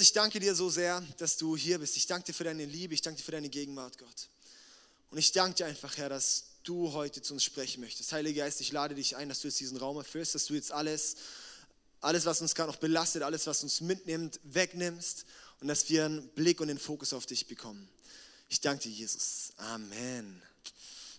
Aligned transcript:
Ich 0.00 0.14
danke 0.14 0.40
dir 0.40 0.54
so 0.54 0.70
sehr, 0.70 1.02
dass 1.18 1.36
du 1.36 1.58
hier 1.58 1.78
bist. 1.78 1.94
Ich 1.94 2.06
danke 2.06 2.26
dir 2.26 2.32
für 2.32 2.44
deine 2.44 2.64
Liebe, 2.64 2.94
ich 2.94 3.02
danke 3.02 3.18
dir 3.18 3.24
für 3.24 3.32
deine 3.32 3.50
Gegenwart, 3.50 3.98
Gott. 3.98 4.28
Und 5.10 5.18
ich 5.18 5.30
danke 5.32 5.58
dir 5.58 5.66
einfach, 5.66 5.94
Herr, 5.98 6.08
dass 6.08 6.44
du 6.62 6.94
heute 6.94 7.20
zu 7.20 7.34
uns 7.34 7.44
sprechen 7.44 7.82
möchtest. 7.82 8.10
Heiliger 8.12 8.44
Geist, 8.44 8.62
ich 8.62 8.72
lade 8.72 8.94
dich 8.94 9.16
ein, 9.16 9.28
dass 9.28 9.40
du 9.40 9.48
jetzt 9.48 9.60
diesen 9.60 9.76
Raum 9.76 9.98
erfüllst, 9.98 10.34
dass 10.34 10.46
du 10.46 10.54
jetzt 10.54 10.72
alles, 10.72 11.16
alles, 12.00 12.24
was 12.24 12.40
uns 12.40 12.54
gerade 12.54 12.70
noch 12.70 12.78
belastet, 12.78 13.22
alles, 13.22 13.46
was 13.46 13.62
uns 13.62 13.82
mitnimmt, 13.82 14.40
wegnimmst 14.44 15.26
und 15.60 15.68
dass 15.68 15.90
wir 15.90 16.06
einen 16.06 16.26
Blick 16.30 16.62
und 16.62 16.68
den 16.68 16.78
Fokus 16.78 17.12
auf 17.12 17.26
dich 17.26 17.46
bekommen. 17.46 17.86
Ich 18.48 18.62
danke 18.62 18.84
dir, 18.84 18.92
Jesus. 18.92 19.52
Amen. 19.58 20.40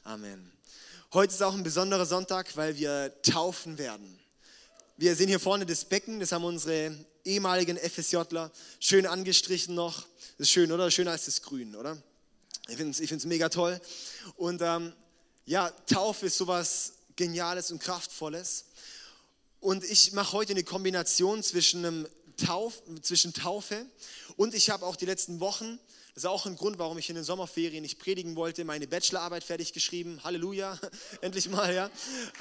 Amen. 0.03 0.51
Heute 1.13 1.35
ist 1.35 1.43
auch 1.43 1.53
ein 1.53 1.61
besonderer 1.61 2.07
Sonntag, 2.07 2.57
weil 2.57 2.77
wir 2.77 3.13
taufen 3.21 3.77
werden. 3.77 4.19
Wir 4.97 5.15
sehen 5.15 5.27
hier 5.27 5.39
vorne 5.39 5.67
das 5.67 5.85
Becken, 5.85 6.19
das 6.19 6.31
haben 6.31 6.45
unsere 6.45 6.97
ehemaligen 7.25 7.77
FSJler 7.77 8.51
schön 8.79 9.05
angestrichen 9.05 9.75
noch. 9.75 10.03
Das 10.37 10.47
ist 10.47 10.51
schön, 10.51 10.71
oder? 10.71 10.89
Schöner 10.91 11.11
als 11.11 11.25
das 11.25 11.41
Grün, 11.41 11.75
oder? 11.75 12.01
Ich 12.67 12.77
finde 12.77 12.91
es 12.91 12.99
ich 12.99 13.25
mega 13.25 13.49
toll. 13.49 13.79
Und 14.35 14.61
ähm, 14.61 14.93
ja, 15.45 15.69
Taufe 15.87 16.27
ist 16.27 16.37
sowas 16.37 16.93
Geniales 17.15 17.71
und 17.71 17.79
Kraftvolles. 17.79 18.65
Und 19.59 19.83
ich 19.83 20.13
mache 20.13 20.33
heute 20.33 20.53
eine 20.53 20.63
Kombination 20.63 21.43
zwischen, 21.43 21.85
einem 21.85 22.07
Tauf, 22.37 22.81
zwischen 23.01 23.33
Taufe 23.33 23.85
und 24.35 24.55
ich 24.55 24.69
habe 24.69 24.85
auch 24.85 24.95
die 24.95 25.05
letzten 25.05 25.39
Wochen 25.39 25.79
das 26.21 26.25
ist 26.25 26.35
auch 26.35 26.45
ein 26.45 26.55
Grund, 26.55 26.77
warum 26.77 26.99
ich 26.99 27.09
in 27.09 27.15
den 27.15 27.23
Sommerferien 27.23 27.81
nicht 27.81 27.97
predigen 27.97 28.35
wollte, 28.35 28.63
meine 28.63 28.85
Bachelorarbeit 28.85 29.43
fertig 29.43 29.73
geschrieben. 29.73 30.23
Halleluja, 30.23 30.77
endlich 31.21 31.49
mal, 31.49 31.73
ja. 31.73 31.89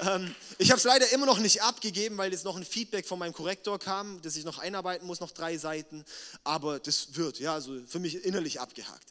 Ähm, 0.01 0.35
ich 0.59 0.69
habe 0.69 0.77
es 0.77 0.83
leider 0.83 1.11
immer 1.13 1.25
noch 1.25 1.39
nicht 1.39 1.63
abgegeben, 1.63 2.15
weil 2.15 2.31
jetzt 2.31 2.45
noch 2.45 2.55
ein 2.55 2.63
Feedback 2.63 3.07
von 3.07 3.17
meinem 3.17 3.33
Korrektor 3.33 3.79
kam, 3.79 4.21
dass 4.21 4.35
ich 4.35 4.45
noch 4.45 4.59
einarbeiten 4.59 5.07
muss, 5.07 5.19
noch 5.19 5.31
drei 5.31 5.57
Seiten. 5.57 6.05
Aber 6.43 6.79
das 6.79 7.15
wird, 7.15 7.39
ja, 7.39 7.55
also 7.55 7.75
für 7.87 7.97
mich 7.97 8.23
innerlich 8.23 8.59
abgehakt. 8.59 9.07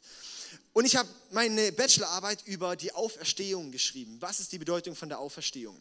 Und 0.71 0.85
ich 0.85 0.95
habe 0.95 1.09
meine 1.31 1.73
Bachelorarbeit 1.73 2.39
über 2.45 2.77
die 2.77 2.93
Auferstehung 2.93 3.73
geschrieben. 3.73 4.21
Was 4.21 4.39
ist 4.39 4.53
die 4.53 4.57
Bedeutung 4.57 4.95
von 4.95 5.09
der 5.09 5.19
Auferstehung? 5.19 5.75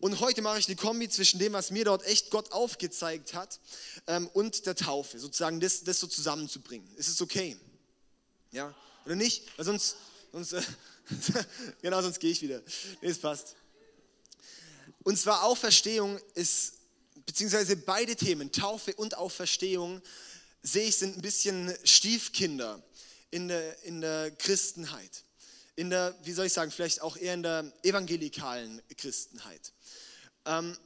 Und 0.00 0.20
heute 0.20 0.40
mache 0.40 0.58
ich 0.58 0.68
eine 0.68 0.76
Kombi 0.76 1.10
zwischen 1.10 1.38
dem, 1.38 1.52
was 1.52 1.70
mir 1.70 1.84
dort 1.84 2.06
echt 2.06 2.30
Gott 2.30 2.52
aufgezeigt 2.52 3.34
hat, 3.34 3.60
ähm, 4.06 4.28
und 4.32 4.64
der 4.64 4.74
Taufe, 4.74 5.18
sozusagen 5.18 5.60
das, 5.60 5.84
das 5.84 6.00
so 6.00 6.06
zusammenzubringen. 6.06 6.88
Ist 6.96 7.08
es 7.08 7.20
okay? 7.20 7.58
Ja? 8.52 8.74
Oder 9.04 9.16
nicht? 9.16 9.42
Weil 9.56 9.64
sonst, 9.64 9.96
sonst 10.32 10.52
äh, 10.52 10.62
genau, 11.82 12.02
sonst 12.02 12.18
gehe 12.20 12.30
ich 12.30 12.42
wieder. 12.42 12.62
Nee, 13.00 13.08
es 13.08 13.18
passt. 13.18 13.56
Und 15.04 15.16
zwar 15.18 15.44
Auferstehung 15.44 16.18
ist, 16.34 16.74
beziehungsweise 17.26 17.76
beide 17.76 18.16
Themen, 18.16 18.50
Taufe 18.50 18.94
und 18.94 19.16
Auferstehung, 19.16 20.02
sehe 20.62 20.88
ich, 20.88 20.96
sind 20.96 21.16
ein 21.16 21.22
bisschen 21.22 21.72
Stiefkinder 21.84 22.82
in 23.30 23.48
der, 23.48 23.82
in 23.84 24.00
der 24.00 24.32
Christenheit. 24.32 25.24
In 25.76 25.90
der, 25.90 26.16
wie 26.24 26.32
soll 26.32 26.46
ich 26.46 26.52
sagen, 26.52 26.70
vielleicht 26.70 27.02
auch 27.02 27.16
eher 27.16 27.34
in 27.34 27.42
der 27.42 27.72
evangelikalen 27.82 28.82
Christenheit. 28.96 29.72
Ähm, 30.44 30.76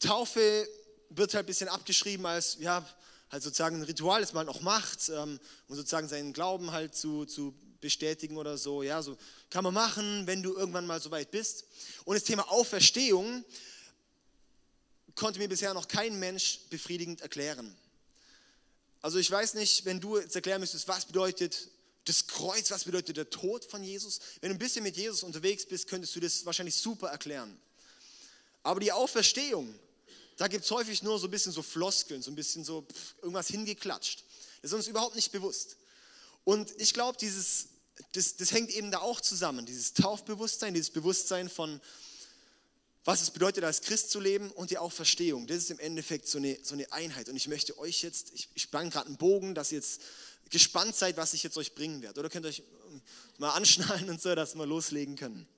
Taufe 0.00 0.68
wird 1.10 1.34
halt 1.34 1.44
ein 1.44 1.46
bisschen 1.46 1.68
abgeschrieben 1.68 2.26
als, 2.26 2.56
ja, 2.60 2.84
halt 3.30 3.42
sozusagen 3.42 3.76
ein 3.76 3.82
Ritual, 3.82 4.20
das 4.20 4.32
man 4.32 4.46
halt 4.46 4.56
auch 4.56 4.62
macht, 4.62 5.08
ähm, 5.08 5.38
um 5.68 5.76
sozusagen 5.76 6.08
seinen 6.08 6.32
Glauben 6.32 6.72
halt 6.72 6.94
zu, 6.94 7.26
zu 7.26 7.54
bestätigen 7.80 8.36
oder 8.36 8.58
so. 8.58 8.82
Ja, 8.82 9.02
so 9.02 9.16
kann 9.50 9.64
man 9.64 9.74
machen, 9.74 10.26
wenn 10.26 10.42
du 10.42 10.56
irgendwann 10.56 10.86
mal 10.86 11.00
so 11.00 11.10
weit 11.10 11.30
bist. 11.30 11.64
Und 12.04 12.14
das 12.14 12.24
Thema 12.24 12.50
Auferstehung 12.50 13.44
konnte 15.14 15.38
mir 15.38 15.48
bisher 15.48 15.74
noch 15.74 15.88
kein 15.88 16.18
Mensch 16.18 16.60
befriedigend 16.70 17.20
erklären. 17.20 17.74
Also 19.00 19.18
ich 19.18 19.30
weiß 19.30 19.54
nicht, 19.54 19.84
wenn 19.84 20.00
du 20.00 20.18
jetzt 20.18 20.34
erklären 20.34 20.60
müsstest, 20.60 20.88
was 20.88 21.04
bedeutet 21.04 21.68
das 22.04 22.26
Kreuz, 22.26 22.70
was 22.70 22.84
bedeutet 22.84 23.16
der 23.16 23.30
Tod 23.30 23.64
von 23.64 23.84
Jesus. 23.84 24.20
Wenn 24.40 24.50
du 24.50 24.56
ein 24.56 24.58
bisschen 24.58 24.82
mit 24.82 24.96
Jesus 24.96 25.22
unterwegs 25.22 25.66
bist, 25.66 25.88
könntest 25.88 26.16
du 26.16 26.20
das 26.20 26.46
wahrscheinlich 26.46 26.74
super 26.74 27.08
erklären. 27.08 27.60
Aber 28.62 28.80
die 28.80 28.92
Auferstehung, 28.92 29.78
da 30.38 30.46
gibt 30.46 30.64
es 30.64 30.70
häufig 30.70 31.02
nur 31.02 31.18
so 31.18 31.26
ein 31.26 31.30
bisschen 31.30 31.52
so 31.52 31.62
Floskeln, 31.62 32.22
so 32.22 32.30
ein 32.30 32.36
bisschen 32.36 32.64
so 32.64 32.82
pff, 32.82 33.14
irgendwas 33.20 33.48
hingeklatscht. 33.48 34.24
Das 34.62 34.70
ist 34.70 34.74
uns 34.74 34.86
überhaupt 34.86 35.16
nicht 35.16 35.32
bewusst. 35.32 35.76
Und 36.44 36.72
ich 36.80 36.94
glaube, 36.94 37.18
dieses, 37.18 37.66
das, 38.12 38.36
das 38.36 38.52
hängt 38.52 38.70
eben 38.70 38.90
da 38.90 39.00
auch 39.00 39.20
zusammen, 39.20 39.66
dieses 39.66 39.94
Taufbewusstsein, 39.94 40.74
dieses 40.74 40.90
Bewusstsein 40.90 41.48
von, 41.48 41.80
was 43.04 43.20
es 43.20 43.30
bedeutet, 43.32 43.64
als 43.64 43.82
Christ 43.82 44.10
zu 44.10 44.20
leben 44.20 44.50
und 44.52 44.70
die 44.70 44.78
Auferstehung. 44.78 45.48
Das 45.48 45.58
ist 45.58 45.70
im 45.70 45.80
Endeffekt 45.80 46.28
so 46.28 46.38
eine, 46.38 46.56
so 46.62 46.74
eine 46.74 46.90
Einheit. 46.92 47.28
Und 47.28 47.36
ich 47.36 47.48
möchte 47.48 47.76
euch 47.78 48.02
jetzt, 48.02 48.30
ich, 48.32 48.48
ich 48.54 48.62
spann 48.62 48.90
gerade 48.90 49.06
einen 49.06 49.16
Bogen, 49.16 49.56
dass 49.56 49.72
ihr 49.72 49.78
jetzt 49.78 50.00
gespannt 50.50 50.94
seid, 50.94 51.16
was 51.16 51.34
ich 51.34 51.42
jetzt 51.42 51.58
euch 51.58 51.74
bringen 51.74 52.00
werde. 52.00 52.20
Oder 52.20 52.30
könnt 52.30 52.46
ihr 52.46 52.50
euch 52.50 52.62
mal 53.38 53.50
anschnallen 53.50 54.08
und 54.08 54.22
so, 54.22 54.34
dass 54.36 54.54
wir 54.54 54.66
loslegen 54.66 55.16
können. 55.16 55.48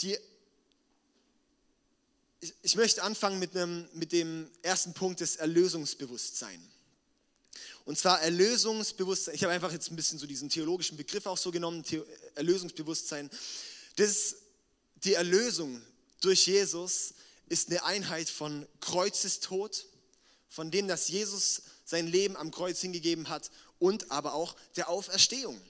Die 0.00 0.18
ich, 2.62 2.76
möchte 2.76 3.02
anfangen 3.02 3.38
mit, 3.38 3.56
einem, 3.56 3.88
mit 3.94 4.12
dem 4.12 4.50
ersten 4.62 4.92
Punkt 4.94 5.20
des 5.20 5.36
Erlösungsbewusstsein. 5.36 6.60
Und 7.84 7.98
zwar 7.98 8.20
Erlösungsbewusstsein. 8.20 9.34
Ich 9.34 9.44
habe 9.44 9.52
einfach 9.52 9.72
jetzt 9.72 9.90
ein 9.90 9.96
bisschen 9.96 10.18
so 10.18 10.26
diesen 10.26 10.48
theologischen 10.48 10.96
Begriff 10.96 11.26
auch 11.26 11.38
so 11.38 11.50
genommen, 11.50 11.84
Erlösungsbewusstsein. 12.34 13.30
Das, 13.96 14.36
die 15.04 15.14
Erlösung 15.14 15.80
durch 16.20 16.46
Jesus 16.46 17.14
ist 17.48 17.70
eine 17.70 17.84
Einheit 17.84 18.28
von 18.28 18.66
Kreuzestod, 18.80 19.86
von 20.48 20.70
dem, 20.70 20.88
dass 20.88 21.08
Jesus 21.08 21.62
sein 21.84 22.06
Leben 22.06 22.36
am 22.36 22.50
Kreuz 22.50 22.80
hingegeben 22.80 23.28
hat 23.28 23.50
und 23.78 24.10
aber 24.10 24.34
auch 24.34 24.56
der 24.76 24.88
Auferstehung. 24.88 25.60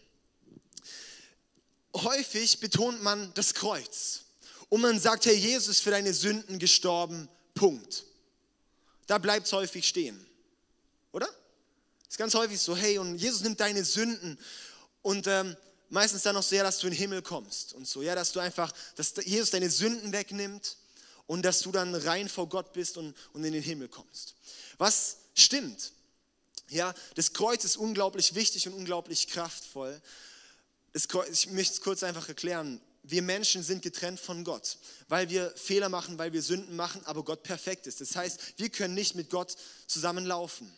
Häufig 1.95 2.61
betont 2.61 3.03
man 3.03 3.33
das 3.35 3.55
Kreuz 3.55 4.26
und 4.69 4.81
man 4.81 4.99
sagt, 4.99 5.27
Herr 5.27 5.35
Jesus 5.35 5.81
für 5.81 5.91
deine 5.91 6.13
Sünden 6.13 6.59
gestorben, 6.59 7.29
Punkt. 7.55 8.05
Da 9.07 9.19
bleibt 9.19 9.47
es 9.47 9.53
häufig 9.53 9.87
stehen, 9.87 10.25
oder? 11.13 11.29
Ist 12.09 12.19
ganz 12.19 12.35
häufig 12.35 12.61
so, 12.61 12.77
hey, 12.77 12.99
und 12.99 13.17
Jesus 13.17 13.43
nimmt 13.43 13.61
deine 13.61 13.85
Sünden 13.85 14.39
und 15.03 15.27
ähm, 15.27 15.57
meistens 15.89 16.23
dann 16.23 16.35
noch 16.35 16.43
so, 16.43 16.57
ja, 16.57 16.63
dass 16.63 16.79
du 16.79 16.87
in 16.89 16.93
den 16.93 16.99
Himmel 16.99 17.23
kommst 17.23 17.73
und 17.75 17.87
so, 17.87 18.03
ja, 18.03 18.15
dass 18.15 18.33
du 18.33 18.41
einfach, 18.41 18.73
dass 18.97 19.15
Jesus 19.25 19.51
deine 19.51 19.71
Sünden 19.71 20.13
wegnimmt 20.13 20.77
und 21.27 21.43
dass 21.43 21.61
du 21.61 21.73
dann 21.73 21.95
rein 21.95 22.29
vor 22.29 22.49
Gott 22.49 22.73
bist 22.73 22.97
und, 22.97 23.15
und 23.33 23.45
in 23.45 23.53
den 23.53 23.63
Himmel 23.63 23.89
kommst. 23.89 24.35
Was 24.79 25.19
stimmt? 25.35 25.93
Ja, 26.69 26.93
das 27.15 27.33
Kreuz 27.33 27.65
ist 27.65 27.77
unglaublich 27.77 28.35
wichtig 28.35 28.67
und 28.67 28.75
unglaublich 28.75 29.29
kraftvoll. 29.29 30.01
Kreuz, 31.09 31.29
ich 31.29 31.51
möchte 31.51 31.75
es 31.75 31.81
kurz 31.81 32.03
einfach 32.03 32.29
erklären 32.29 32.81
wir 33.09 33.23
Menschen 33.23 33.63
sind 33.63 33.83
getrennt 33.83 34.19
von 34.19 34.45
Gott, 34.45 34.79
weil 35.09 35.31
wir 35.31 35.53
Fehler 35.57 35.89
machen, 35.89 36.19
weil 36.19 36.33
wir 36.33 36.43
Sünden 36.43 36.75
machen, 36.77 37.01
aber 37.05 37.25
Gott 37.25 37.43
perfekt 37.43 37.87
ist. 37.87 38.01
Das 38.01 38.17
heißt, 38.17 38.59
wir 38.59 38.69
können 38.69 38.95
nicht 38.95 39.15
mit 39.15 39.31
Gott 39.31 39.57
zusammenlaufen, 39.87 40.73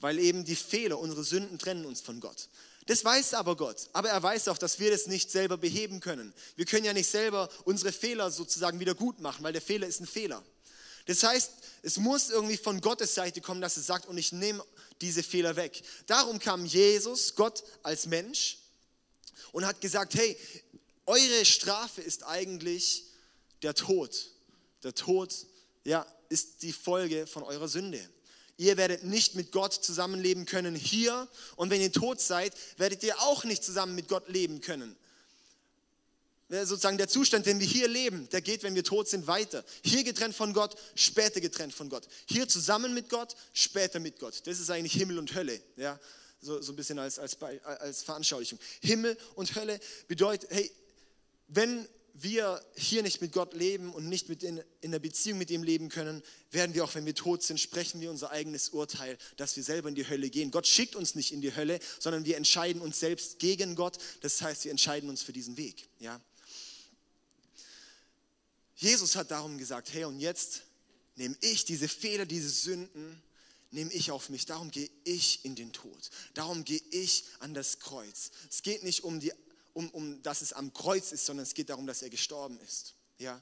weil 0.00 0.18
eben 0.18 0.44
die 0.44 0.56
Fehler, 0.56 0.98
unsere 0.98 1.24
Sünden 1.24 1.58
trennen 1.58 1.86
uns 1.86 2.00
von 2.00 2.20
Gott. 2.20 2.48
Das 2.86 3.04
weiß 3.04 3.34
aber 3.34 3.56
Gott. 3.56 3.88
Aber 3.92 4.10
er 4.10 4.22
weiß 4.22 4.48
auch, 4.48 4.58
dass 4.58 4.78
wir 4.78 4.90
das 4.90 5.06
nicht 5.06 5.30
selber 5.30 5.56
beheben 5.56 6.00
können. 6.00 6.34
Wir 6.56 6.66
können 6.66 6.84
ja 6.84 6.92
nicht 6.92 7.08
selber 7.08 7.48
unsere 7.64 7.92
Fehler 7.92 8.30
sozusagen 8.30 8.80
wieder 8.80 8.94
gut 8.94 9.20
machen, 9.20 9.42
weil 9.44 9.52
der 9.52 9.62
Fehler 9.62 9.86
ist 9.86 10.00
ein 10.00 10.06
Fehler. 10.06 10.42
Das 11.06 11.22
heißt, 11.22 11.50
es 11.82 11.96
muss 11.96 12.30
irgendwie 12.30 12.56
von 12.56 12.80
Gottes 12.80 13.14
Seite 13.14 13.40
kommen, 13.40 13.60
dass 13.60 13.76
er 13.76 13.82
sagt, 13.82 14.06
und 14.06 14.18
ich 14.18 14.32
nehme 14.32 14.64
diese 15.00 15.22
Fehler 15.22 15.56
weg. 15.56 15.82
Darum 16.06 16.38
kam 16.38 16.64
Jesus, 16.64 17.34
Gott 17.34 17.62
als 17.82 18.06
Mensch, 18.06 18.58
und 19.52 19.66
hat 19.66 19.80
gesagt, 19.80 20.14
hey, 20.14 20.36
eure 21.06 21.44
Strafe 21.44 22.00
ist 22.00 22.24
eigentlich 22.24 23.04
der 23.62 23.74
Tod. 23.74 24.30
Der 24.82 24.94
Tod, 24.94 25.34
ja, 25.84 26.06
ist 26.28 26.62
die 26.62 26.72
Folge 26.72 27.26
von 27.26 27.42
eurer 27.42 27.68
Sünde. 27.68 28.00
Ihr 28.56 28.76
werdet 28.76 29.04
nicht 29.04 29.34
mit 29.34 29.50
Gott 29.52 29.72
zusammenleben 29.72 30.46
können 30.46 30.74
hier 30.74 31.28
und 31.56 31.70
wenn 31.70 31.80
ihr 31.80 31.92
tot 31.92 32.20
seid, 32.20 32.54
werdet 32.76 33.02
ihr 33.02 33.20
auch 33.20 33.44
nicht 33.44 33.64
zusammen 33.64 33.94
mit 33.94 34.08
Gott 34.08 34.28
leben 34.28 34.60
können. 34.60 34.96
Sozusagen 36.48 36.98
der 36.98 37.08
Zustand, 37.08 37.46
den 37.46 37.60
wir 37.60 37.66
hier 37.66 37.88
leben, 37.88 38.28
der 38.28 38.42
geht, 38.42 38.62
wenn 38.62 38.74
wir 38.74 38.84
tot 38.84 39.08
sind, 39.08 39.26
weiter. 39.26 39.64
Hier 39.82 40.04
getrennt 40.04 40.36
von 40.36 40.52
Gott, 40.52 40.76
später 40.94 41.40
getrennt 41.40 41.72
von 41.72 41.88
Gott. 41.88 42.06
Hier 42.26 42.46
zusammen 42.46 42.92
mit 42.92 43.08
Gott, 43.08 43.34
später 43.54 44.00
mit 44.00 44.18
Gott. 44.18 44.46
Das 44.46 44.60
ist 44.60 44.68
eigentlich 44.68 44.92
Himmel 44.92 45.18
und 45.18 45.34
Hölle. 45.34 45.62
Ja? 45.76 45.98
So, 46.42 46.60
so 46.60 46.72
ein 46.72 46.76
bisschen 46.76 46.98
als, 46.98 47.18
als, 47.18 47.40
als 47.40 48.02
Veranschaulichung. 48.02 48.58
Himmel 48.82 49.16
und 49.34 49.54
Hölle 49.54 49.80
bedeutet, 50.08 50.50
hey, 50.50 50.70
wenn 51.54 51.86
wir 52.14 52.62
hier 52.76 53.02
nicht 53.02 53.20
mit 53.20 53.32
Gott 53.32 53.54
leben 53.54 53.92
und 53.92 54.08
nicht 54.08 54.28
mit 54.28 54.42
in, 54.42 54.62
in 54.80 54.90
der 54.90 54.98
Beziehung 54.98 55.38
mit 55.38 55.50
ihm 55.50 55.62
leben 55.62 55.88
können, 55.88 56.22
werden 56.50 56.74
wir 56.74 56.84
auch, 56.84 56.94
wenn 56.94 57.06
wir 57.06 57.14
tot 57.14 57.42
sind, 57.42 57.58
sprechen 57.58 58.00
wir 58.00 58.10
unser 58.10 58.30
eigenes 58.30 58.68
Urteil, 58.70 59.16
dass 59.36 59.56
wir 59.56 59.62
selber 59.62 59.88
in 59.88 59.94
die 59.94 60.08
Hölle 60.08 60.30
gehen. 60.30 60.50
Gott 60.50 60.66
schickt 60.66 60.94
uns 60.94 61.14
nicht 61.14 61.32
in 61.32 61.40
die 61.40 61.54
Hölle, 61.54 61.80
sondern 61.98 62.24
wir 62.24 62.36
entscheiden 62.36 62.82
uns 62.82 63.00
selbst 63.00 63.38
gegen 63.38 63.74
Gott. 63.74 63.98
Das 64.20 64.40
heißt, 64.40 64.64
wir 64.64 64.70
entscheiden 64.70 65.08
uns 65.08 65.22
für 65.22 65.32
diesen 65.32 65.56
Weg. 65.56 65.88
Ja? 65.98 66.20
Jesus 68.76 69.16
hat 69.16 69.30
darum 69.30 69.58
gesagt, 69.58 69.92
hey, 69.92 70.04
und 70.04 70.20
jetzt 70.20 70.62
nehme 71.16 71.36
ich 71.40 71.64
diese 71.64 71.88
Fehler, 71.88 72.26
diese 72.26 72.50
Sünden, 72.50 73.22
nehme 73.70 73.92
ich 73.92 74.10
auf 74.10 74.28
mich. 74.28 74.44
Darum 74.44 74.70
gehe 74.70 74.90
ich 75.04 75.44
in 75.44 75.54
den 75.54 75.72
Tod. 75.72 76.10
Darum 76.34 76.64
gehe 76.64 76.82
ich 76.90 77.24
an 77.40 77.54
das 77.54 77.78
Kreuz. 77.78 78.30
Es 78.50 78.62
geht 78.62 78.82
nicht 78.82 79.02
um, 79.04 79.18
die, 79.18 79.32
um, 79.74 79.88
um, 79.90 80.22
dass 80.22 80.42
es 80.42 80.52
am 80.52 80.72
Kreuz 80.72 81.12
ist, 81.12 81.26
sondern 81.26 81.44
es 81.44 81.54
geht 81.54 81.70
darum, 81.70 81.86
dass 81.86 82.02
er 82.02 82.10
gestorben 82.10 82.58
ist. 82.60 82.94
Ja? 83.18 83.40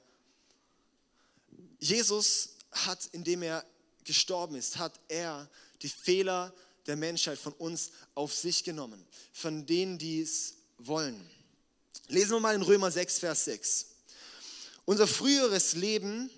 Jesus 1.78 2.50
hat, 2.70 3.08
indem 3.12 3.42
er 3.42 3.64
gestorben 4.04 4.54
ist, 4.54 4.78
hat 4.78 5.00
er 5.08 5.48
die 5.82 5.88
Fehler 5.88 6.54
der 6.86 6.96
Menschheit 6.96 7.38
von 7.38 7.52
uns 7.54 7.90
auf 8.14 8.34
sich 8.34 8.64
genommen, 8.64 9.04
von 9.32 9.66
denen, 9.66 9.98
die 9.98 10.20
es 10.20 10.54
wollen. 10.78 11.28
Lesen 12.08 12.32
wir 12.32 12.40
mal 12.40 12.54
in 12.54 12.62
Römer 12.62 12.90
6, 12.90 13.18
Vers 13.18 13.44
6. 13.44 13.86
Unser 14.84 15.06
früheres 15.06 15.74
Leben 15.74 16.30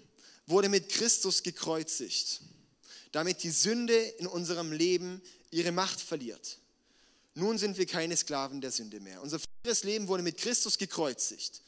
wurde 0.47 0.69
mit 0.69 0.89
Christus 0.89 1.43
gekreuzigt, 1.43 2.43
damit 3.13 3.43
die 3.43 3.51
Sünde 3.51 3.97
in 3.97 4.27
unserem 4.27 4.73
Leben 4.73 5.23
ihre 5.51 5.73
Macht 5.73 6.01
verliert. 6.01 6.59
Nun 7.35 7.57
sind 7.59 7.79
wir 7.79 7.87
keine 7.87 8.17
Sklaven 8.17 8.61
der 8.61 8.71
Sünde 8.71 9.01
mehr. 9.01 9.23
Unser 9.23 9.39
früheres 9.39 9.85
Leben 9.85 10.09
wurde 10.09 10.23
mit 10.23 10.37
Christus 10.37 10.77
gekreuzigt, 10.77 11.63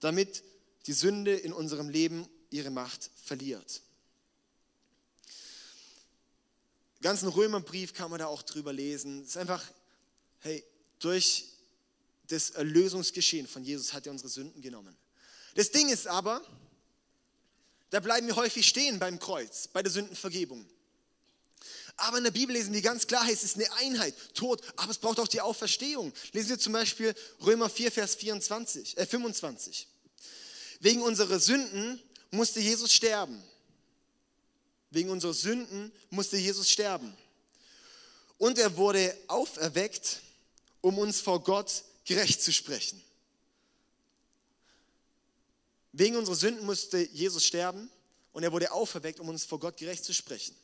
damit 0.00 0.42
die 0.86 0.92
Sünde 0.92 1.34
in 1.34 1.52
unserem 1.52 1.88
Leben 1.88 2.26
ihre 2.50 2.70
Macht 2.70 3.10
verliert. 3.22 3.82
Den 6.98 7.02
ganzen 7.02 7.28
Römerbrief 7.28 7.92
kann 7.92 8.10
man 8.10 8.20
da 8.20 8.26
auch 8.26 8.42
drüber 8.42 8.72
lesen. 8.72 9.22
Es 9.22 9.30
ist 9.30 9.36
einfach, 9.36 9.64
hey, 10.40 10.64
durch 10.98 11.46
das 12.28 12.50
Erlösungsgeschehen 12.50 13.46
von 13.46 13.64
Jesus 13.64 13.92
hat 13.92 14.06
er 14.06 14.12
unsere 14.12 14.28
Sünden 14.28 14.62
genommen. 14.62 14.96
Das 15.54 15.70
Ding 15.70 15.88
ist 15.90 16.06
aber, 16.06 16.42
da 17.90 18.00
bleiben 18.00 18.26
wir 18.26 18.36
häufig 18.36 18.66
stehen 18.66 18.98
beim 18.98 19.18
Kreuz, 19.18 19.68
bei 19.68 19.82
der 19.82 19.92
Sündenvergebung. 19.92 20.66
Aber 21.96 22.18
in 22.18 22.24
der 22.24 22.30
Bibel 22.30 22.54
lesen 22.54 22.72
wir 22.72 22.82
ganz 22.82 23.06
klar, 23.06 23.24
es 23.30 23.44
ist 23.44 23.56
eine 23.56 23.72
Einheit, 23.74 24.14
Tod, 24.34 24.62
aber 24.76 24.90
es 24.90 24.98
braucht 24.98 25.20
auch 25.20 25.28
die 25.28 25.40
Auferstehung. 25.40 26.12
Lesen 26.32 26.50
wir 26.50 26.58
zum 26.58 26.72
Beispiel 26.72 27.14
Römer 27.44 27.68
4, 27.68 27.92
Vers 27.92 28.14
24, 28.16 28.98
äh 28.98 29.06
25. 29.06 29.86
Wegen 30.80 31.02
unserer 31.02 31.38
Sünden 31.38 32.02
musste 32.30 32.60
Jesus 32.60 32.92
sterben. 32.92 33.42
Wegen 34.90 35.10
unserer 35.10 35.34
Sünden 35.34 35.92
musste 36.10 36.36
Jesus 36.36 36.68
sterben. 36.68 37.16
Und 38.38 38.58
er 38.58 38.76
wurde 38.76 39.16
auferweckt, 39.28 40.20
um 40.80 40.98
uns 40.98 41.20
vor 41.20 41.42
Gott 41.42 41.84
gerecht 42.04 42.42
zu 42.42 42.52
sprechen. 42.52 43.02
Wegen 45.92 46.16
unserer 46.16 46.36
Sünden 46.36 46.66
musste 46.66 46.98
Jesus 46.98 47.44
sterben 47.44 47.90
und 48.32 48.42
er 48.42 48.52
wurde 48.52 48.72
auferweckt, 48.72 49.20
um 49.20 49.28
uns 49.28 49.44
vor 49.44 49.60
Gott 49.60 49.76
gerecht 49.76 50.04
zu 50.04 50.14
sprechen. 50.14 50.56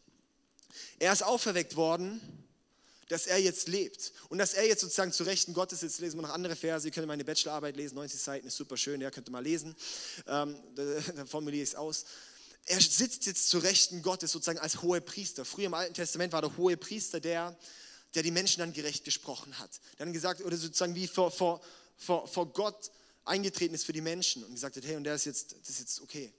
Er 0.98 1.12
ist 1.12 1.22
auferweckt 1.22 1.76
worden, 1.76 2.20
dass 3.08 3.26
er 3.26 3.38
jetzt 3.38 3.68
lebt 3.68 4.12
und 4.28 4.38
dass 4.38 4.54
er 4.54 4.66
jetzt 4.66 4.80
sozusagen 4.80 5.12
zu 5.12 5.24
Rechten 5.24 5.54
Gottes 5.54 5.80
sitzt. 5.80 6.00
Lesen 6.00 6.18
wir 6.18 6.22
noch 6.22 6.34
andere 6.34 6.56
Verse. 6.56 6.86
Ihr 6.86 6.92
könnt 6.92 7.06
meine 7.06 7.24
Bachelorarbeit 7.24 7.76
lesen, 7.76 7.94
90 7.94 8.20
Seiten, 8.20 8.46
ist 8.46 8.56
super 8.56 8.76
schön, 8.76 9.00
ja, 9.00 9.10
könnt 9.10 9.28
ihr 9.28 9.32
mal 9.32 9.42
lesen. 9.42 9.74
Ähm, 10.26 10.56
dann 11.14 11.26
formuliere 11.26 11.62
ich 11.62 11.70
es 11.70 11.74
aus. 11.74 12.04
Er 12.66 12.80
sitzt 12.80 13.24
jetzt 13.24 13.48
zu 13.48 13.58
Rechten 13.58 14.02
Gottes 14.02 14.32
sozusagen 14.32 14.58
als 14.58 14.82
hohe 14.82 15.00
Priester. 15.00 15.44
Früher 15.44 15.66
im 15.66 15.74
Alten 15.74 15.94
Testament 15.94 16.34
war 16.34 16.42
der 16.42 16.54
hohe 16.58 16.76
Priester 16.76 17.18
der, 17.18 17.56
der 18.14 18.22
die 18.22 18.30
Menschen 18.30 18.60
dann 18.60 18.74
gerecht 18.74 19.04
gesprochen 19.04 19.58
hat. 19.58 19.70
Dann 19.96 20.12
gesagt, 20.12 20.42
oder 20.42 20.56
sozusagen 20.56 20.94
wie 20.94 21.06
vor, 21.06 21.30
vor, 21.30 21.62
vor, 21.96 22.28
vor 22.28 22.52
Gott 22.52 22.90
eingetreten 23.24 23.74
ist 23.74 23.84
für 23.84 23.94
die 23.94 24.02
Menschen 24.02 24.44
und 24.44 24.52
gesagt 24.52 24.76
hat, 24.76 24.84
hey, 24.84 24.96
und 24.96 25.04
der 25.04 25.14
ist 25.14 25.24
jetzt, 25.24 25.54
das 25.62 25.70
ist 25.70 25.80
jetzt 25.80 26.00
okay. 26.02 26.32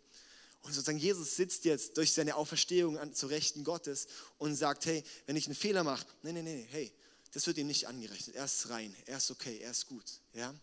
Und 0.62 0.74
sozusagen 0.74 0.98
Jesus 0.98 1.36
sitzt 1.36 1.66
jetzt 1.66 1.98
durch 1.98 2.14
seine 2.14 2.36
Auferstehung 2.36 2.98
an, 2.98 3.14
zu 3.14 3.28
Rechten 3.28 3.64
Gottes 3.64 4.08
und 4.38 4.56
sagt, 4.56 4.86
hey, 4.86 5.04
wenn 5.26 5.36
ich 5.36 5.46
einen 5.46 5.56
Fehler 5.56 5.84
mache, 5.84 6.06
nee, 6.22 6.34
nee, 6.34 6.42
nee, 6.42 6.68
hey, 6.70 6.92
das 7.32 7.48
wird 7.48 7.58
ihm 7.58 7.68
nicht 7.68 7.88
angerechnet. 7.88 8.36
Er 8.36 8.46
ist 8.46 8.70
rein, 8.70 8.96
er 9.06 9.18
ist 9.18 9.32
okay, 9.32 9.60
er 9.60 9.72
ist 9.72 9.88
gut. 9.88 10.06
Ja? 10.34 10.54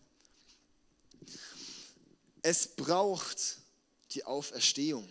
Es 2.41 2.67
braucht 2.67 3.57
die 4.11 4.23
Auferstehung. 4.23 5.07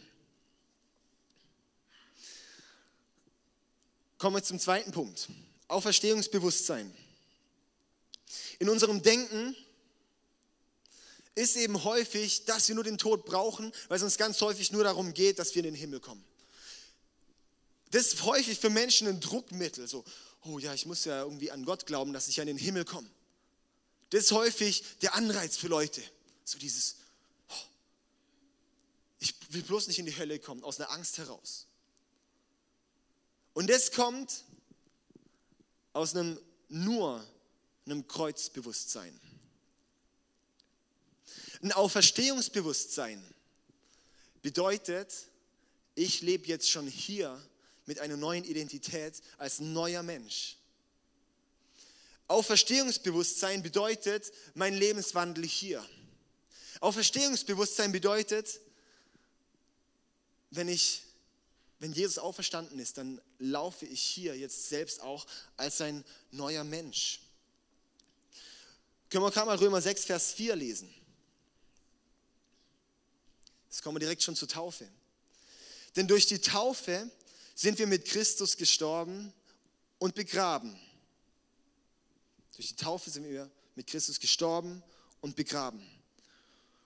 Kommen 4.19 4.37
wir 4.37 4.43
zum 4.43 4.59
zweiten 4.59 4.93
Punkt. 4.93 5.29
Auferstehungsbewusstsein. 5.69 6.95
In 8.59 8.69
unserem 8.69 9.03
Denken 9.03 9.55
ist 11.37 11.55
eben 11.57 11.85
häufig, 11.85 12.47
dass 12.47 12.67
wir 12.67 12.75
nur 12.75 12.83
den 12.83 12.99
Tod 12.99 13.25
brauchen, 13.25 13.71
weil 13.89 13.99
es 13.99 14.03
uns 14.03 14.17
ganz 14.17 14.41
häufig 14.41 14.73
nur 14.73 14.83
darum 14.83 15.15
geht, 15.15 15.39
dass 15.39 15.55
wir 15.55 15.61
in 15.61 15.73
den 15.73 15.75
Himmel 15.75 16.01
kommen. 16.01 16.25
Das 17.91 18.07
ist 18.07 18.25
häufig 18.25 18.59
für 18.59 18.71
Menschen 18.71 19.07
ein 19.07 19.21
Druckmittel, 19.21 19.87
so, 19.87 20.05
oh 20.45 20.59
ja, 20.59 20.75
ich 20.75 20.87
muss 20.87 21.05
ja 21.05 21.23
irgendwie 21.23 21.51
an 21.51 21.65
Gott 21.65 21.87
glauben, 21.87 22.13
dass 22.13 22.27
ich 22.27 22.37
ja 22.37 22.43
in 22.43 22.49
den 22.49 22.57
Himmel 22.57 22.85
komme. 22.85 23.09
Das 24.11 24.25
ist 24.25 24.33
häufig 24.33 24.83
der 25.03 25.15
Anreiz 25.15 25.57
für 25.57 25.69
Leute, 25.69 26.03
so 26.45 26.59
dieses, 26.59 26.97
oh, 27.49 27.55
ich 29.19 29.35
will 29.51 29.63
bloß 29.63 29.89
nicht 29.89 29.99
in 29.99 30.07
die 30.07 30.17
Hölle 30.17 30.39
kommen, 30.39 30.65
aus 30.65 30.81
einer 30.81 30.91
Angst 30.91 31.19
heraus. 31.19 31.67
Und 33.53 33.69
das 33.69 33.93
kommt 33.93 34.45
aus 35.93 36.15
einem 36.15 36.41
nur 36.69 37.25
einem 37.85 38.09
Kreuzbewusstsein. 38.09 39.19
Ein 41.67 41.73
Auferstehungsbewusstsein 41.73 43.21
bedeutet, 44.41 45.13
ich 45.97 46.23
lebe 46.23 46.47
jetzt 46.47 46.71
schon 46.71 46.87
hier 46.87 47.43
mit 47.87 47.99
einer 47.99 48.17
neuen 48.17 48.45
Identität 48.45 49.21
als 49.37 49.59
neuer 49.59 50.05
Mensch. 50.05 50.59
Auferstehungsbewusstsein 52.29 53.65
bedeutet 53.65 54.31
mein 54.55 54.75
Lebenswandel 54.75 55.45
hier. 55.45 55.85
Auferstehungsbewusstsein 56.79 57.91
bedeutet, 57.91 58.61
wenn 60.51 60.69
ich 60.69 61.03
wenn 61.81 61.93
Jesus 61.93 62.19
auferstanden 62.19 62.79
ist, 62.79 62.97
dann 62.97 63.21
laufe 63.41 63.87
ich 63.87 64.01
hier 64.01 64.39
jetzt 64.39 64.69
selbst 64.69 65.03
auch 65.03 65.27
als 65.57 65.81
ein 65.81 66.05
neuer 66.31 66.63
Mensch. 66.63 67.19
Können 69.11 69.25
wir 69.25 69.33
gerade 69.33 69.47
mal 69.49 69.57
Römer 69.57 69.81
6, 69.81 70.05
Vers 70.05 70.33
4 70.33 70.55
lesen. 70.55 70.95
Jetzt 73.69 73.83
kommen 73.83 73.97
wir 73.97 74.01
direkt 74.01 74.23
schon 74.23 74.37
zur 74.37 74.49
Taufe. 74.49 74.89
Denn 75.97 76.09
durch 76.09 76.27
die 76.27 76.41
Taufe 76.41 77.11
sind 77.55 77.79
wir 77.79 77.87
mit 77.87 78.05
Christus 78.05 78.57
gestorben 78.57 79.33
und 79.99 80.15
begraben. 80.15 80.79
Durch 82.55 82.69
die 82.69 82.77
Taufe 82.77 83.11
sind 83.11 83.29
wir 83.29 83.51
mit 83.75 83.87
Christus 83.87 84.21
gestorben 84.21 84.83
und 85.21 85.37
begraben. 85.37 85.85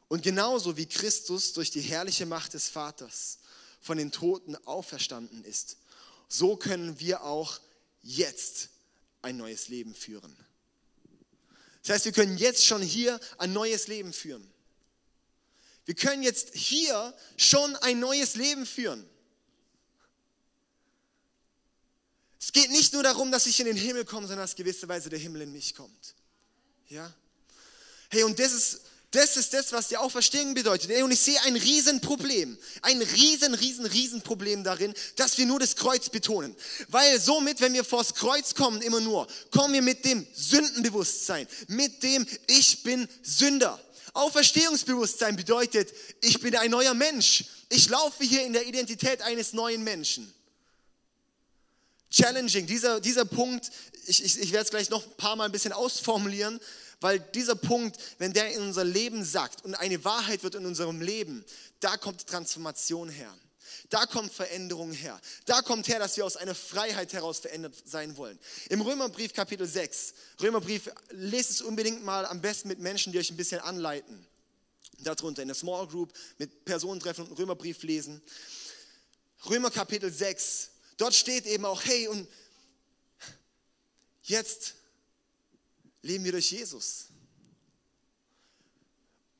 Und 0.09 0.23
genauso 0.23 0.77
wie 0.77 0.87
Christus 0.87 1.53
durch 1.53 1.71
die 1.71 1.81
herrliche 1.81 2.27
Macht 2.27 2.55
des 2.55 2.69
Vaters 2.69 3.39
von 3.81 3.99
den 3.99 4.11
Toten 4.11 4.57
auferstanden 4.67 5.45
ist, 5.45 5.77
so 6.29 6.57
können 6.57 6.99
wir 6.99 7.23
auch 7.23 7.61
jetzt 8.03 8.71
ein 9.23 9.37
neues 9.37 9.69
Leben 9.69 9.95
führen. 9.95 10.37
Das 11.83 11.95
heißt, 11.95 12.05
wir 12.07 12.13
können 12.13 12.37
jetzt 12.39 12.65
schon 12.65 12.83
hier 12.83 13.21
ein 13.39 13.53
neues 13.53 13.87
Leben 13.87 14.13
führen. 14.13 14.47
Wir 15.87 15.95
können 15.95 16.23
jetzt 16.23 16.55
hier 16.55 17.15
schon 17.37 17.75
ein 17.77 18.01
neues 18.01 18.35
Leben 18.35 18.67
führen. 18.67 19.09
Es 22.39 22.53
geht 22.53 22.71
nicht 22.71 22.93
nur 22.93 23.03
darum, 23.03 23.31
dass 23.31 23.47
ich 23.47 23.61
in 23.61 23.67
den 23.67 23.77
Himmel 23.77 24.05
komme, 24.05 24.27
sondern 24.27 24.45
dass 24.45 24.57
gewisserweise 24.57 25.11
der 25.11 25.19
Himmel 25.19 25.43
in 25.43 25.53
mich 25.53 25.75
kommt. 25.75 26.15
Ja? 26.89 27.13
Hey, 28.09 28.23
und 28.25 28.39
das 28.39 28.53
ist 28.53 28.81
das 29.13 29.37
ist 29.37 29.53
das, 29.55 29.73
was 29.73 29.89
die 29.89 29.97
Auferstehung 29.97 30.55
bedeutet. 30.55 30.91
Und 31.03 31.11
ich 31.11 31.19
sehe 31.19 31.41
ein 31.43 31.57
Riesenproblem, 31.57 32.57
ein 32.83 33.03
riesen, 33.03 33.55
riesen, 33.55 33.85
riesen 33.85 34.23
Problem 34.23 34.63
darin, 34.63 34.95
dass 35.17 35.37
wir 35.37 35.47
nur 35.47 35.59
das 35.59 35.75
Kreuz 35.75 36.09
betonen. 36.09 36.55
Weil 36.89 37.21
somit, 37.21 37.61
wenn 37.61 37.73
wir 37.73 37.85
vors 37.85 38.15
Kreuz 38.15 38.55
kommen, 38.55 38.81
immer 38.83 39.01
nur, 39.01 39.27
kommen 39.51 39.75
wir 39.75 39.83
mit 39.83 40.05
dem 40.05 40.25
Sündenbewusstsein, 40.33 41.49
mit 41.67 42.05
dem 42.05 42.25
Ich 42.47 42.85
bin 42.85 43.09
Sünder. 43.23 43.81
Auferstehungsbewusstsein 44.12 45.37
bedeutet, 45.37 45.93
ich 46.21 46.40
bin 46.40 46.57
ein 46.57 46.71
neuer 46.71 46.95
Mensch. 46.95 47.45
Ich 47.69 47.88
laufe 47.88 48.25
hier 48.25 48.45
in 48.45 48.52
der 48.52 48.67
Identität 48.67 49.23
eines 49.23 49.52
neuen 49.52 49.85
Menschen. 49.85 50.33
Challenging, 52.11 52.67
dieser, 52.67 53.00
dieser 53.00 53.25
Punkt, 53.25 53.71
ich, 54.07 54.25
ich, 54.25 54.40
ich 54.40 54.52
werde 54.52 54.64
es 54.64 54.71
gleich 54.71 54.90
noch 54.90 55.05
ein 55.05 55.17
paar 55.17 55.37
Mal 55.37 55.45
ein 55.45 55.52
bisschen 55.52 55.73
ausformulieren, 55.73 56.59
weil 57.00 57.21
dieser 57.21 57.55
Punkt, 57.55 57.97
wenn 58.19 58.33
der 58.33 58.52
in 58.52 58.62
unser 58.62 58.85
Leben 58.85 59.25
sagt 59.25 59.64
und 59.64 59.75
eine 59.75 60.05
Wahrheit 60.05 60.43
wird 60.43 60.57
in 60.57 60.67
unserem 60.67 61.00
Leben, 61.00 61.45
da 61.79 61.97
kommt 61.97 62.26
Transformation 62.26 63.09
her. 63.09 63.33
Da 63.89 64.07
kommt 64.07 64.33
Veränderung 64.33 64.93
her. 64.93 65.21
Da 65.47 65.62
kommt 65.62 65.89
her, 65.89 65.99
dass 65.99 66.17
wir 66.17 66.25
aus 66.25 66.37
einer 66.37 66.55
Freiheit 66.55 67.12
heraus 67.12 67.41
verändert 67.41 67.75
sein 67.85 68.17
wollen. 68.17 68.39
Im 68.69 68.81
Römerbrief 68.81 69.33
Kapitel 69.33 69.67
6, 69.67 70.15
Römerbrief, 70.41 70.91
lest 71.11 71.50
es 71.50 71.61
unbedingt 71.61 72.05
mal 72.05 72.27
am 72.27 72.41
besten 72.41 72.69
mit 72.69 72.79
Menschen, 72.79 73.12
die 73.12 73.19
euch 73.19 73.31
ein 73.31 73.37
bisschen 73.37 73.61
anleiten. 73.61 74.27
Darunter 74.99 75.43
in 75.43 75.49
der 75.49 75.55
Small 75.55 75.87
Group, 75.87 76.12
mit 76.39 76.65
Personen 76.65 77.00
treffen 77.00 77.27
und 77.27 77.39
Römerbrief 77.39 77.83
lesen. 77.83 78.23
Römer 79.49 79.71
Kapitel 79.71 80.12
6, 80.12 80.71
dort 80.99 81.15
steht 81.15 81.47
eben 81.47 81.65
auch, 81.65 81.83
hey, 81.85 82.09
und 82.09 82.29
jetzt 84.23 84.75
leben 86.03 86.25
wir 86.25 86.33
durch 86.33 86.50
Jesus. 86.50 87.07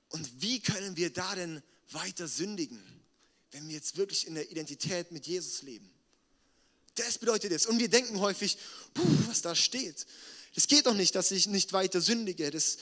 Und 0.09 0.43
wie 0.43 0.61
können 0.61 0.97
wir 0.97 1.13
da 1.13 1.35
denn 1.35 1.63
weiter 1.91 2.29
sündigen, 2.29 2.83
wenn 3.52 3.69
wir 3.69 3.75
jetzt 3.75 3.97
wirklich 3.97 4.26
in 4.26 4.35
der 4.35 4.50
Identität 4.50 5.12
mit 5.12 5.26
Jesus 5.26 5.62
leben? 5.62 5.90
Das 6.95 7.19
bedeutet 7.19 7.52
es. 7.52 7.66
Und 7.66 7.78
wir 7.78 7.88
denken 7.88 8.21
häufig, 8.21 8.59
was 9.26 9.42
da 9.42 9.54
steht. 9.54 10.07
Es 10.54 10.66
geht 10.66 10.87
doch 10.87 10.95
nicht, 10.95 11.14
dass 11.14 11.30
ich 11.30 11.47
nicht 11.47 11.73
weiter 11.73 12.00
sündige. 12.00 12.50
Das, 12.50 12.78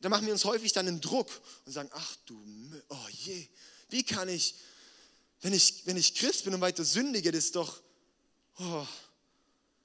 da 0.00 0.08
machen 0.08 0.26
wir 0.26 0.32
uns 0.32 0.44
häufig 0.44 0.72
dann 0.72 0.88
einen 0.88 1.00
Druck 1.00 1.28
und 1.64 1.72
sagen, 1.72 1.90
ach 1.92 2.16
du, 2.26 2.40
oh 2.88 3.08
je, 3.10 3.46
wie 3.88 4.02
kann 4.02 4.28
ich, 4.28 4.54
wenn 5.40 5.52
ich, 5.52 5.86
wenn 5.86 5.96
ich 5.96 6.14
Christ 6.14 6.44
bin 6.44 6.54
und 6.54 6.60
weiter 6.60 6.84
sündige, 6.84 7.32
das 7.32 7.46
ist 7.46 7.56
doch, 7.56 7.82
oh, 8.58 8.86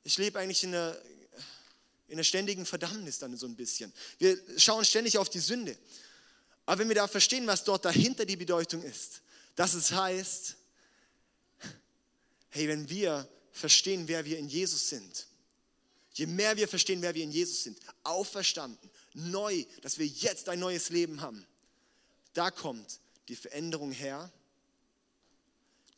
ich 0.04 0.18
lebe 0.18 0.40
eigentlich 0.40 0.64
in 0.64 0.76
einer, 0.76 0.98
in 2.08 2.14
einer 2.14 2.24
ständigen 2.24 2.66
Verdammnis 2.66 3.20
dann 3.20 3.36
so 3.36 3.48
ein 3.48 3.56
bisschen. 3.56 3.92
Wir 4.20 4.38
schauen 4.58 4.86
ständig 4.86 5.18
auf 5.18 5.30
die 5.30 5.40
Sünde. 5.40 5.78
Aber 6.68 6.80
wenn 6.80 6.90
wir 6.90 6.96
da 6.96 7.08
verstehen, 7.08 7.48
was 7.48 7.64
dort 7.64 7.86
dahinter 7.86 8.26
die 8.26 8.36
Bedeutung 8.36 8.84
ist, 8.84 9.22
dass 9.56 9.74
es 9.74 9.94
heißt, 9.94 10.58
hey, 12.50 12.68
wenn 12.68 12.90
wir 12.90 13.28
verstehen, 13.54 14.08
wer 14.10 14.26
wir 14.26 14.38
in 14.38 14.50
Jesus 14.50 14.90
sind, 14.90 15.28
je 16.12 16.26
mehr 16.26 16.58
wir 16.58 16.68
verstehen, 16.68 17.02
wer 17.02 17.16
wir 17.16 17.24
in 17.24 17.32
Jesus 17.32 17.64
sind, 17.64 17.80
auferstanden, 18.04 18.90
neu, 19.14 19.64
dass 19.82 19.98
wir 19.98 20.08
jetzt 20.08 20.50
ein 20.50 20.60
neues 20.60 20.90
Leben 20.90 21.22
haben, 21.22 21.48
da 22.34 22.52
kommt 22.52 23.00
die 23.30 23.38
Veränderung 23.38 23.94
her, 23.94 24.30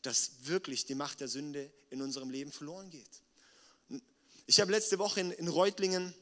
dass 0.02 0.30
wirklich 0.44 0.86
die 0.86 0.94
Macht 0.94 1.18
der 1.18 1.26
Sünde 1.28 1.68
in 1.90 2.00
unserem 2.00 2.30
Leben 2.30 2.52
verloren 2.52 2.90
geht. 2.90 4.02
Ich 4.46 4.60
habe 4.60 4.70
letzte 4.70 5.00
Woche 5.00 5.20
in, 5.20 5.32
in 5.32 5.48
Reutlingen 5.48 6.14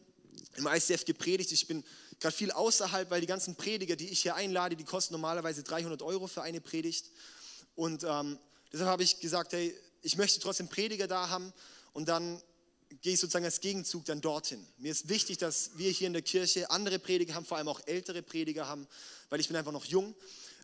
im 0.56 0.66
ICF 0.66 1.04
gepredigt. 1.04 1.52
Ich 1.52 1.66
bin 1.66 1.84
gerade 2.20 2.34
viel 2.34 2.50
außerhalb, 2.50 3.10
weil 3.10 3.20
die 3.20 3.26
ganzen 3.26 3.56
Prediger, 3.56 3.96
die 3.96 4.08
ich 4.08 4.22
hier 4.22 4.34
einlade, 4.34 4.76
die 4.76 4.84
kosten 4.84 5.14
normalerweise 5.14 5.62
300 5.62 6.02
Euro 6.02 6.26
für 6.26 6.42
eine 6.42 6.60
Predigt. 6.60 7.10
Und 7.74 8.04
ähm, 8.04 8.38
deshalb 8.72 8.90
habe 8.90 9.02
ich 9.02 9.20
gesagt, 9.20 9.52
hey, 9.52 9.74
ich 10.02 10.16
möchte 10.16 10.40
trotzdem 10.40 10.68
Prediger 10.68 11.06
da 11.06 11.28
haben 11.28 11.52
und 11.92 12.08
dann 12.08 12.42
gehe 13.02 13.14
ich 13.14 13.20
sozusagen 13.20 13.44
als 13.44 13.60
Gegenzug 13.60 14.04
dann 14.06 14.20
dorthin. 14.20 14.66
Mir 14.78 14.92
ist 14.92 15.08
wichtig, 15.08 15.38
dass 15.38 15.76
wir 15.76 15.90
hier 15.90 16.06
in 16.06 16.12
der 16.12 16.22
Kirche 16.22 16.70
andere 16.70 16.98
Prediger 16.98 17.34
haben, 17.34 17.44
vor 17.44 17.58
allem 17.58 17.68
auch 17.68 17.80
ältere 17.86 18.22
Prediger 18.22 18.66
haben, 18.66 18.86
weil 19.28 19.40
ich 19.40 19.48
bin 19.48 19.56
einfach 19.56 19.72
noch 19.72 19.84
jung. 19.84 20.14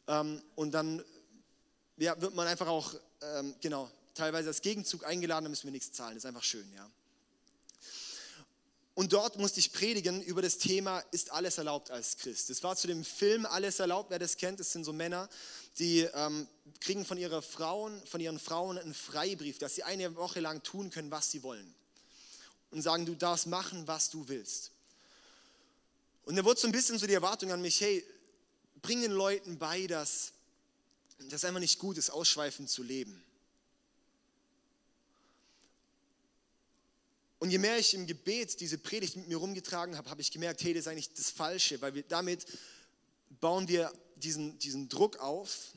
Ähm, 0.07 0.43
und 0.55 0.73
dann 0.73 1.05
ja, 1.97 2.21
wird 2.21 2.35
man 2.35 2.47
einfach 2.47 2.67
auch, 2.67 2.95
ähm, 3.23 3.55
genau, 3.61 3.91
teilweise 4.15 4.49
als 4.49 4.63
Gegenzug 4.63 5.05
eingeladen, 5.05 5.45
da 5.45 5.49
müssen 5.51 5.65
wir 5.65 5.73
nichts 5.73 5.93
zahlen. 5.93 6.15
Das 6.15 6.25
ist 6.25 6.29
einfach 6.29 6.43
schön, 6.43 6.71
ja. 6.73 6.91
Und 8.95 9.13
dort 9.13 9.39
musste 9.39 9.59
ich 9.59 9.73
predigen 9.73 10.23
über 10.23 10.41
das 10.41 10.59
Thema, 10.59 11.01
ist 11.11 11.33
alles 11.33 11.59
erlaubt 11.59 11.91
als 11.91 12.17
Christ? 12.17 12.49
Das 12.51 12.63
war 12.63 12.77
zu 12.77 12.87
dem 12.87 13.05
Film 13.05 13.45
Alles 13.45 13.81
erlaubt, 13.81 14.11
wer 14.11 14.21
das 14.21 14.37
kennt, 14.37 14.61
das 14.61 14.71
sind 14.71 14.85
so 14.85 14.93
Männer, 14.93 15.29
die 15.79 16.03
ähm, 16.15 16.47
kriegen 16.81 17.05
von, 17.05 17.19
ihrer 17.19 17.43
Frauen, 17.43 18.01
von 18.07 18.21
ihren 18.21 18.39
Frauen 18.39 18.79
einen 18.79 18.95
Freibrief, 18.95 19.59
dass 19.59 19.75
sie 19.75 19.83
eine 19.83 20.15
Woche 20.15 20.39
lang 20.39 20.63
tun 20.63 20.91
können, 20.91 21.11
was 21.11 21.31
sie 21.31 21.43
wollen. 21.43 21.75
Und 22.71 22.83
sagen, 22.83 23.05
du 23.05 23.17
darfst 23.17 23.49
machen, 23.49 23.87
was 23.89 24.11
du 24.11 24.29
willst. 24.29 24.71
Und 26.25 26.37
da 26.37 26.45
wurde 26.45 26.61
so 26.61 26.69
ein 26.69 26.73
bisschen 26.73 26.99
so 26.99 27.07
die 27.07 27.15
Erwartung 27.15 27.51
an 27.51 27.61
mich, 27.61 27.81
hey, 27.81 28.05
bring 28.81 29.01
den 29.01 29.13
Leuten 29.13 29.59
bei, 29.59 29.89
dass 29.89 30.33
das 31.31 31.45
einfach 31.45 31.61
nicht 31.61 31.81
gut 31.81 31.99
ist, 31.99 32.11
ausschweifend 32.11 32.71
zu 32.71 32.83
leben. 32.83 33.25
Und 37.45 37.51
je 37.51 37.59
mehr 37.59 37.79
ich 37.79 37.93
im 37.93 38.07
Gebet 38.07 38.59
diese 38.61 38.79
Predigt 38.79 39.17
mit 39.17 39.29
mir 39.29 39.37
rumgetragen 39.37 39.99
habe, 39.99 40.09
habe 40.09 40.23
ich 40.23 40.31
gemerkt, 40.31 40.65
hey, 40.65 40.73
das 40.73 40.85
ist 40.85 40.89
eigentlich 40.89 41.13
das 41.13 41.29
Falsche, 41.29 41.79
weil 41.83 41.95
wir 41.95 42.03
damit 42.03 42.47
bauen 43.39 43.69
wir 43.69 43.93
diesen, 44.17 44.59
diesen 44.61 44.89
Druck 44.89 45.19
auf, 45.19 45.75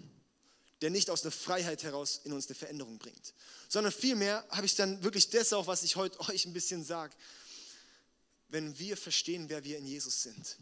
der 0.80 0.92
nicht 0.92 1.10
aus 1.10 1.24
der 1.24 1.32
Freiheit 1.32 1.84
heraus 1.84 2.22
in 2.24 2.32
uns 2.32 2.48
eine 2.48 2.56
Veränderung 2.56 2.98
bringt. 3.00 3.34
Sondern 3.68 3.92
vielmehr 3.92 4.48
habe 4.50 4.66
ich 4.66 4.76
dann 4.76 5.04
wirklich 5.04 5.30
das 5.30 5.52
auch, 5.52 5.68
was 5.68 5.84
ich 5.84 5.98
heute 5.98 6.18
euch 6.30 6.46
ein 6.46 6.54
bisschen 6.54 6.86
sage. 6.86 7.14
Wenn 8.48 8.80
wir 8.80 8.96
verstehen, 8.96 9.50
wer 9.50 9.66
wir 9.66 9.78
in 9.78 9.86
Jesus 9.86 10.24
sind 10.24 10.56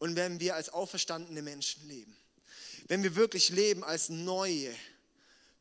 und 0.00 0.16
wenn 0.16 0.40
wir 0.40 0.56
als 0.56 0.70
auferstandene 0.70 1.42
Menschen 1.42 1.86
leben, 1.86 2.16
wenn 2.88 3.04
wir 3.04 3.14
wirklich 3.14 3.50
leben 3.50 3.84
als 3.84 4.08
neue, 4.08 4.74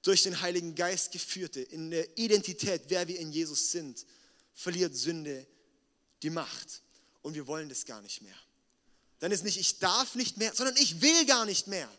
durch 0.02 0.24
den 0.24 0.42
Heiligen 0.42 0.74
Geist 0.74 1.12
geführte, 1.12 1.62
in 1.62 1.92
der 1.92 2.18
Identität, 2.18 2.82
wer 2.88 3.08
wir 3.08 3.20
in 3.20 3.32
Jesus 3.32 3.70
sind, 3.70 4.08
verliert 4.54 4.96
Sünde 4.96 5.48
die 6.24 6.30
Macht. 6.30 6.82
Und 7.22 7.36
wir 7.36 7.48
wollen 7.48 7.70
das 7.70 7.86
gar 7.86 8.02
nicht 8.02 8.22
mehr. 8.22 8.38
Dann 9.20 9.32
ist 9.32 9.44
nicht, 9.44 9.58
ich 9.58 9.80
darf 9.80 10.16
nicht 10.16 10.38
mehr, 10.38 10.54
sondern 10.56 10.76
ich 10.78 11.02
will 11.02 11.26
gar 11.26 11.46
nicht 11.46 11.68
mehr. 11.68 11.90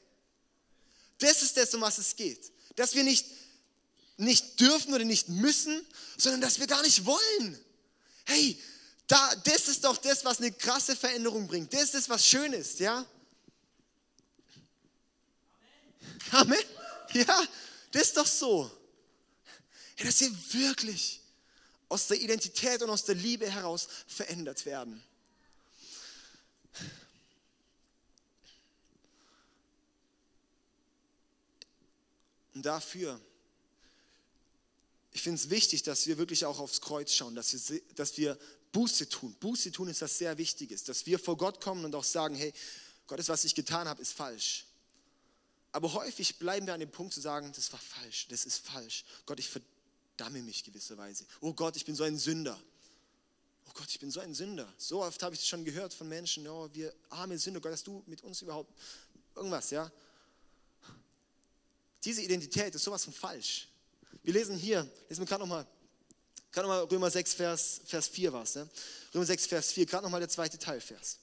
Das 1.19 1.43
ist 1.43 1.57
das, 1.57 1.73
um 1.75 1.81
was 1.81 1.99
es 1.99 2.17
geht. 2.17 2.53
Dass 2.75 2.95
wir 2.95 3.05
nicht, 3.05 3.27
nicht 4.17 4.59
dürfen 4.59 4.93
oder 4.93 5.05
nicht 5.05 5.29
müssen, 5.29 5.87
sondern 6.17 6.41
dass 6.41 6.59
wir 6.59 6.67
gar 6.67 6.83
nicht 6.83 7.05
wollen. 7.05 7.65
Hey, 8.25 8.61
da, 9.07 9.35
das 9.45 9.69
ist 9.69 9.85
doch 9.85 9.97
das, 9.99 10.25
was 10.25 10.39
eine 10.39 10.51
krasse 10.53 10.97
Veränderung 10.97 11.47
bringt. 11.47 11.73
Das 11.73 11.85
ist 11.85 11.95
das, 11.95 12.09
was 12.09 12.27
schön 12.27 12.53
ist, 12.53 12.81
ja? 12.81 13.07
Amen. 16.33 16.59
Ja, 17.13 17.47
das 17.93 18.03
ist 18.03 18.17
doch 18.17 18.27
so. 18.27 18.71
Ja, 19.99 20.07
dass 20.07 20.21
wir 20.21 20.33
wirklich 20.55 21.22
aus 21.93 22.07
der 22.07 22.19
Identität 22.19 22.81
und 22.83 22.89
aus 22.89 23.05
der 23.05 23.15
Liebe 23.15 23.51
heraus 23.51 23.87
verändert 24.07 24.65
werden. 24.65 25.03
Und 32.55 32.63
dafür, 32.63 33.21
ich 35.13 35.21
finde 35.21 35.37
es 35.37 35.51
wichtig, 35.51 35.83
dass 35.83 36.07
wir 36.07 36.17
wirklich 36.17 36.47
auch 36.47 36.59
aufs 36.59 36.81
Kreuz 36.81 37.13
schauen, 37.13 37.35
dass 37.35 37.53
wir, 37.53 37.83
dass 37.95 38.17
wir 38.17 38.39
Buße 38.73 39.11
tun. 39.11 39.35
Buße 39.39 39.71
tun 39.71 39.89
ist 39.89 40.01
was 40.01 40.17
sehr 40.17 40.39
Wichtiges, 40.39 40.85
dass 40.85 41.05
wir 41.05 41.19
vor 41.19 41.37
Gott 41.37 41.61
kommen 41.61 41.85
und 41.85 41.95
auch 41.95 42.05
sagen, 42.05 42.35
hey, 42.35 42.55
Gott, 43.07 43.19
das, 43.19 43.29
was 43.29 43.45
ich 43.45 43.55
getan 43.55 43.87
habe, 43.87 44.01
ist 44.01 44.15
falsch. 44.15 44.65
Aber 45.73 45.93
häufig 45.93 46.39
bleiben 46.39 46.67
wir 46.67 46.73
an 46.73 46.81
dem 46.81 46.91
Punkt 46.91 47.13
zu 47.13 47.21
sagen, 47.21 47.53
das 47.55 47.71
war 47.71 47.81
falsch, 47.81 48.29
das 48.29 48.47
ist 48.47 48.67
falsch. 48.67 49.05
Gott, 49.27 49.39
ich 49.39 49.49
verdamme 50.17 50.43
mich 50.43 50.63
gewisserweise. 50.63 51.25
Oh 51.41 51.53
Gott, 51.53 51.77
ich 51.77 51.85
bin 51.85 51.95
so 51.95 52.05
ein 52.05 52.19
Sünder. 52.19 52.59
Oh 53.67 53.71
Gott, 53.75 53.89
ich 53.89 53.99
bin 53.99 54.11
so 54.11 54.21
ein 54.21 54.35
Sünder. 54.35 54.73
So 54.77 55.03
oft 55.03 55.23
habe 55.23 55.35
ich 55.35 55.41
es 55.41 55.49
schon 55.49 55.65
gehört 55.65 55.95
von 55.95 56.09
Menschen, 56.09 56.47
oh, 56.47 56.69
wir 56.73 56.93
arme 57.09 57.39
Sünder, 57.39 57.61
Gott, 57.61 57.73
hast 57.73 57.87
du 57.87 58.03
mit 58.07 58.23
uns 58.23 58.43
überhaupt 58.43 58.73
irgendwas, 59.35 59.71
ja? 59.71 59.91
Diese 62.05 62.21
Identität 62.21 62.75
ist 62.75 62.83
sowas 62.83 63.05
von 63.05 63.13
falsch. 63.13 63.69
Wir 64.23 64.35
lesen 64.35 64.57
hier, 64.57 64.83
lesen 65.09 65.23
wir 65.23 65.27
gerade 65.27 65.43
nochmal, 65.43 65.67
gerade 66.51 66.69
nochmal 66.69 66.85
Römer 66.85 67.11
6, 67.11 67.35
Vers, 67.35 67.81
Vers 67.85 68.09
4 68.09 68.33
war 68.33 68.43
es, 68.43 68.55
ne? 68.55 68.69
Römer 69.15 69.25
6, 69.25 69.47
Vers 69.47 69.73
4, 69.73 69.87
gerade 69.87 70.05
nochmal 70.05 70.21
der 70.21 70.29
zweite 70.29 70.59
Teilvers. 70.59 71.19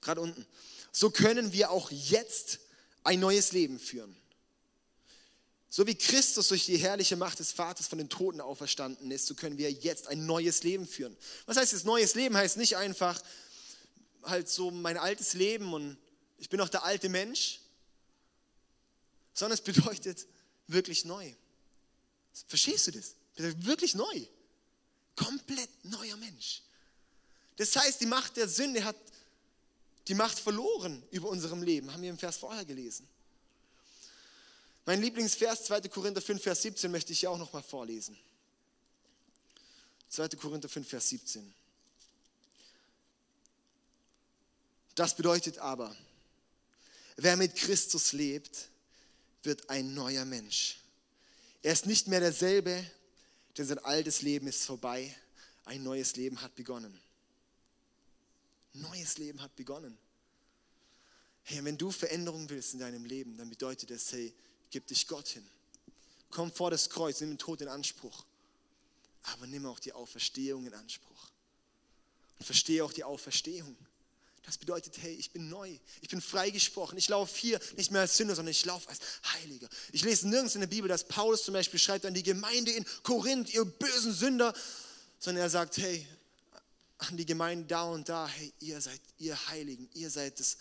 Gerade 0.00 0.20
unten. 0.20 0.44
So 0.90 1.10
können 1.10 1.52
wir 1.52 1.70
auch 1.70 1.90
jetzt 1.90 2.58
ein 3.04 3.20
neues 3.20 3.52
Leben 3.52 3.78
führen. 3.78 4.16
So 5.68 5.86
wie 5.86 5.94
Christus 5.94 6.48
durch 6.48 6.66
die 6.66 6.78
herrliche 6.78 7.16
Macht 7.16 7.38
des 7.38 7.52
Vaters 7.52 7.88
von 7.88 7.98
den 7.98 8.08
Toten 8.08 8.40
auferstanden 8.40 9.10
ist, 9.10 9.26
so 9.26 9.34
können 9.34 9.58
wir 9.58 9.70
jetzt 9.70 10.06
ein 10.06 10.24
neues 10.24 10.62
Leben 10.62 10.86
führen. 10.86 11.16
Was 11.46 11.56
heißt 11.56 11.72
das 11.72 11.84
neues 11.84 12.14
Leben? 12.14 12.36
Heißt 12.36 12.56
nicht 12.56 12.76
einfach 12.76 13.20
halt 14.22 14.48
so 14.48 14.70
mein 14.70 14.96
altes 14.96 15.34
Leben 15.34 15.72
und 15.72 15.98
ich 16.38 16.48
bin 16.48 16.58
noch 16.58 16.68
der 16.68 16.84
alte 16.84 17.08
Mensch, 17.08 17.60
sondern 19.32 19.54
es 19.54 19.62
bedeutet 19.62 20.26
wirklich 20.66 21.04
neu. 21.04 21.34
Verstehst 22.46 22.86
du 22.86 22.92
das? 22.92 23.14
Wirklich 23.36 23.94
neu. 23.94 24.26
Komplett 25.14 25.70
neuer 25.84 26.16
Mensch. 26.16 26.62
Das 27.56 27.74
heißt, 27.74 28.00
die 28.00 28.06
Macht 28.06 28.36
der 28.36 28.48
Sünde 28.48 28.84
hat 28.84 28.96
die 30.08 30.14
Macht 30.14 30.38
verloren 30.38 31.02
über 31.10 31.28
unserem 31.28 31.62
Leben, 31.62 31.92
haben 31.92 32.02
wir 32.02 32.10
im 32.10 32.18
Vers 32.18 32.36
vorher 32.36 32.64
gelesen. 32.64 33.08
Mein 34.86 35.02
Lieblingsvers, 35.02 35.64
2. 35.64 35.80
Korinther 35.88 36.22
5, 36.22 36.40
Vers 36.40 36.62
17, 36.62 36.90
möchte 36.92 37.12
ich 37.12 37.18
hier 37.20 37.30
auch 37.32 37.38
nochmal 37.38 37.64
vorlesen. 37.64 38.16
2. 40.10 40.28
Korinther 40.28 40.68
5, 40.68 40.88
Vers 40.88 41.08
17. 41.08 41.54
Das 44.94 45.16
bedeutet 45.16 45.58
aber, 45.58 45.94
wer 47.16 47.36
mit 47.36 47.56
Christus 47.56 48.12
lebt, 48.12 48.68
wird 49.42 49.68
ein 49.68 49.92
neuer 49.92 50.24
Mensch. 50.24 50.78
Er 51.62 51.72
ist 51.72 51.86
nicht 51.86 52.06
mehr 52.06 52.20
derselbe, 52.20 52.88
denn 53.58 53.66
sein 53.66 53.80
altes 53.80 54.22
Leben 54.22 54.46
ist 54.46 54.64
vorbei. 54.64 55.12
Ein 55.64 55.82
neues 55.82 56.14
Leben 56.14 56.40
hat 56.42 56.54
begonnen. 56.54 56.96
Neues 58.72 59.18
Leben 59.18 59.42
hat 59.42 59.56
begonnen. 59.56 59.98
Hey, 61.42 61.64
wenn 61.64 61.76
du 61.76 61.90
Veränderung 61.90 62.48
willst 62.48 62.74
in 62.74 62.80
deinem 62.80 63.04
Leben, 63.04 63.36
dann 63.36 63.50
bedeutet 63.50 63.90
das, 63.90 64.12
hey, 64.12 64.32
gib 64.76 64.88
dich 64.88 65.06
Gott 65.08 65.26
hin. 65.28 65.48
Komm 66.28 66.52
vor 66.52 66.70
das 66.70 66.90
Kreuz, 66.90 67.18
nimm 67.22 67.30
den 67.30 67.38
Tod 67.38 67.62
in 67.62 67.68
Anspruch. 67.68 68.26
Aber 69.22 69.46
nimm 69.46 69.64
auch 69.64 69.78
die 69.78 69.94
Auferstehung 69.94 70.66
in 70.66 70.74
Anspruch. 70.74 71.30
Und 72.38 72.44
verstehe 72.44 72.84
auch 72.84 72.92
die 72.92 73.02
Auferstehung. 73.02 73.74
Das 74.42 74.58
bedeutet, 74.58 74.98
hey, 74.98 75.14
ich 75.14 75.30
bin 75.30 75.48
neu, 75.48 75.78
ich 76.02 76.10
bin 76.10 76.20
freigesprochen. 76.20 76.98
Ich 76.98 77.08
laufe 77.08 77.34
hier 77.38 77.58
nicht 77.78 77.90
mehr 77.90 78.02
als 78.02 78.18
Sünder, 78.18 78.34
sondern 78.34 78.50
ich 78.50 78.66
laufe 78.66 78.86
als 78.90 78.98
Heiliger. 79.32 79.66
Ich 79.92 80.04
lese 80.04 80.28
nirgends 80.28 80.54
in 80.54 80.60
der 80.60 80.68
Bibel, 80.68 80.88
dass 80.88 81.08
Paulus 81.08 81.44
zum 81.44 81.54
Beispiel 81.54 81.80
schreibt 81.80 82.04
an 82.04 82.12
die 82.12 82.22
Gemeinde 82.22 82.70
in 82.70 82.84
Korinth, 83.02 83.54
ihr 83.54 83.64
bösen 83.64 84.12
Sünder, 84.12 84.52
sondern 85.18 85.42
er 85.42 85.48
sagt, 85.48 85.78
hey, 85.78 86.06
an 86.98 87.16
die 87.16 87.24
Gemeinde 87.24 87.66
da 87.66 87.84
und 87.84 88.10
da, 88.10 88.28
hey, 88.28 88.52
ihr 88.60 88.78
seid 88.82 89.00
ihr 89.16 89.38
Heiligen, 89.48 89.88
ihr 89.94 90.10
seid 90.10 90.38
das. 90.38 90.58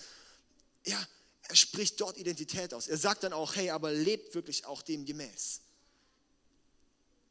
Ja, 0.86 1.05
er 1.47 1.55
spricht 1.55 2.01
dort 2.01 2.17
Identität 2.17 2.73
aus. 2.73 2.87
Er 2.87 2.97
sagt 2.97 3.23
dann 3.23 3.33
auch, 3.33 3.55
hey, 3.55 3.69
aber 3.69 3.91
lebt 3.91 4.33
wirklich 4.33 4.65
auch 4.65 4.81
dem 4.81 5.05
gemäß. 5.05 5.61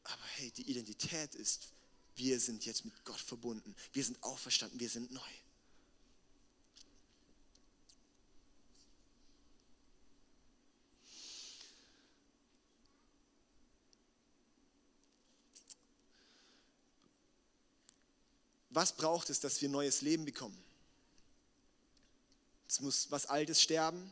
Aber 0.05 0.23
hey, 0.37 0.51
die 0.53 0.71
Identität 0.71 1.35
ist, 1.35 1.69
wir 2.17 2.39
sind 2.39 2.65
jetzt 2.65 2.85
mit 2.85 3.05
Gott 3.05 3.21
verbunden. 3.21 3.75
Wir 3.93 4.05
sind 4.05 4.23
auferstanden, 4.23 4.79
wir 4.79 4.89
sind 4.89 5.11
neu. 5.11 5.21
Was 18.71 18.97
braucht 18.97 19.31
es, 19.31 19.39
dass 19.39 19.61
wir 19.63 19.69
neues 19.69 20.03
Leben 20.03 20.25
bekommen? 20.25 20.64
Es 22.75 22.81
muss 22.81 23.09
was 23.13 23.27
Altes 23.27 23.63
sterben 23.63 24.11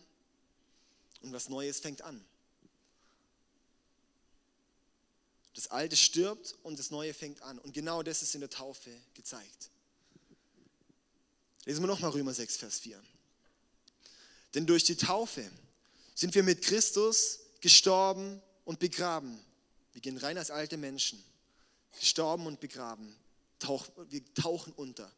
und 1.23 1.33
was 1.33 1.49
Neues 1.49 1.81
fängt 1.81 2.01
an. 2.03 2.25
Das 5.57 5.67
Alte 5.67 5.97
stirbt 5.97 6.55
und 6.63 6.79
das 6.79 6.93
Neue 6.93 7.13
fängt 7.13 7.43
an. 7.43 7.59
Und 7.59 7.73
genau 7.73 8.05
das 8.05 8.23
ist 8.23 8.37
in 8.37 8.41
der 8.41 8.51
Taufe 8.51 8.89
gezeigt. 9.15 9.69
Lesen 11.65 11.83
wir 11.83 11.89
nochmal 11.89 12.13
Römer 12.13 12.33
6, 12.33 12.57
Vers 12.57 12.79
4. 12.79 13.03
Denn 14.55 14.65
durch 14.65 14.85
die 14.85 14.97
Taufe 14.97 15.51
sind 16.15 16.33
wir 16.33 16.45
mit 16.45 16.63
Christus 16.63 17.41
gestorben 17.61 18.41
und 18.65 18.79
begraben. 18.79 19.45
Wir 19.93 20.03
gehen 20.03 20.19
rein 20.19 20.39
als 20.39 20.53
alte 20.53 20.77
Menschen. 20.77 21.21
Gestorben 21.99 22.47
und 22.47 22.61
begraben. 22.61 23.13
wir 24.09 24.35
tauchen 24.35 24.73
unter. 24.75 25.11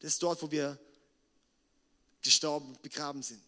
Das 0.00 0.14
ist 0.14 0.22
dort, 0.22 0.40
wo 0.40 0.50
wir 0.50 0.78
gestorben 2.22 2.68
und 2.68 2.82
begraben 2.82 3.22
sind. 3.22 3.42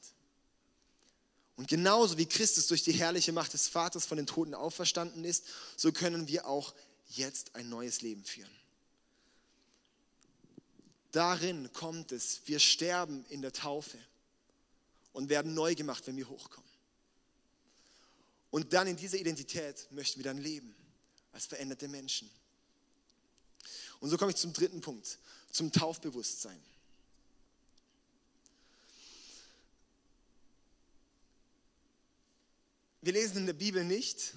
Und 1.56 1.68
genauso 1.68 2.16
wie 2.16 2.26
Christus 2.26 2.68
durch 2.68 2.82
die 2.82 2.92
herrliche 2.92 3.32
Macht 3.32 3.52
des 3.52 3.68
Vaters 3.68 4.06
von 4.06 4.16
den 4.16 4.26
Toten 4.26 4.54
auferstanden 4.54 5.24
ist, 5.24 5.44
so 5.76 5.92
können 5.92 6.26
wir 6.26 6.46
auch 6.46 6.74
jetzt 7.08 7.54
ein 7.54 7.68
neues 7.68 8.00
Leben 8.00 8.24
führen. 8.24 8.50
Darin 11.12 11.72
kommt 11.72 12.12
es, 12.12 12.40
wir 12.46 12.60
sterben 12.60 13.24
in 13.28 13.42
der 13.42 13.52
Taufe 13.52 13.98
und 15.12 15.28
werden 15.28 15.54
neu 15.54 15.74
gemacht, 15.74 16.06
wenn 16.06 16.16
wir 16.16 16.28
hochkommen. 16.28 16.70
Und 18.50 18.72
dann 18.72 18.86
in 18.86 18.96
dieser 18.96 19.18
Identität 19.18 19.86
möchten 19.90 20.20
wir 20.20 20.24
dann 20.24 20.38
leben, 20.38 20.74
als 21.32 21.46
veränderte 21.46 21.88
Menschen. 21.88 22.30
Und 24.00 24.08
so 24.08 24.16
komme 24.16 24.30
ich 24.30 24.36
zum 24.36 24.52
dritten 24.52 24.80
Punkt, 24.80 25.18
zum 25.50 25.70
Taufbewusstsein. 25.72 26.60
Wir 33.02 33.12
lesen 33.12 33.38
in 33.38 33.46
der 33.46 33.54
Bibel 33.54 33.84
nicht 33.84 34.34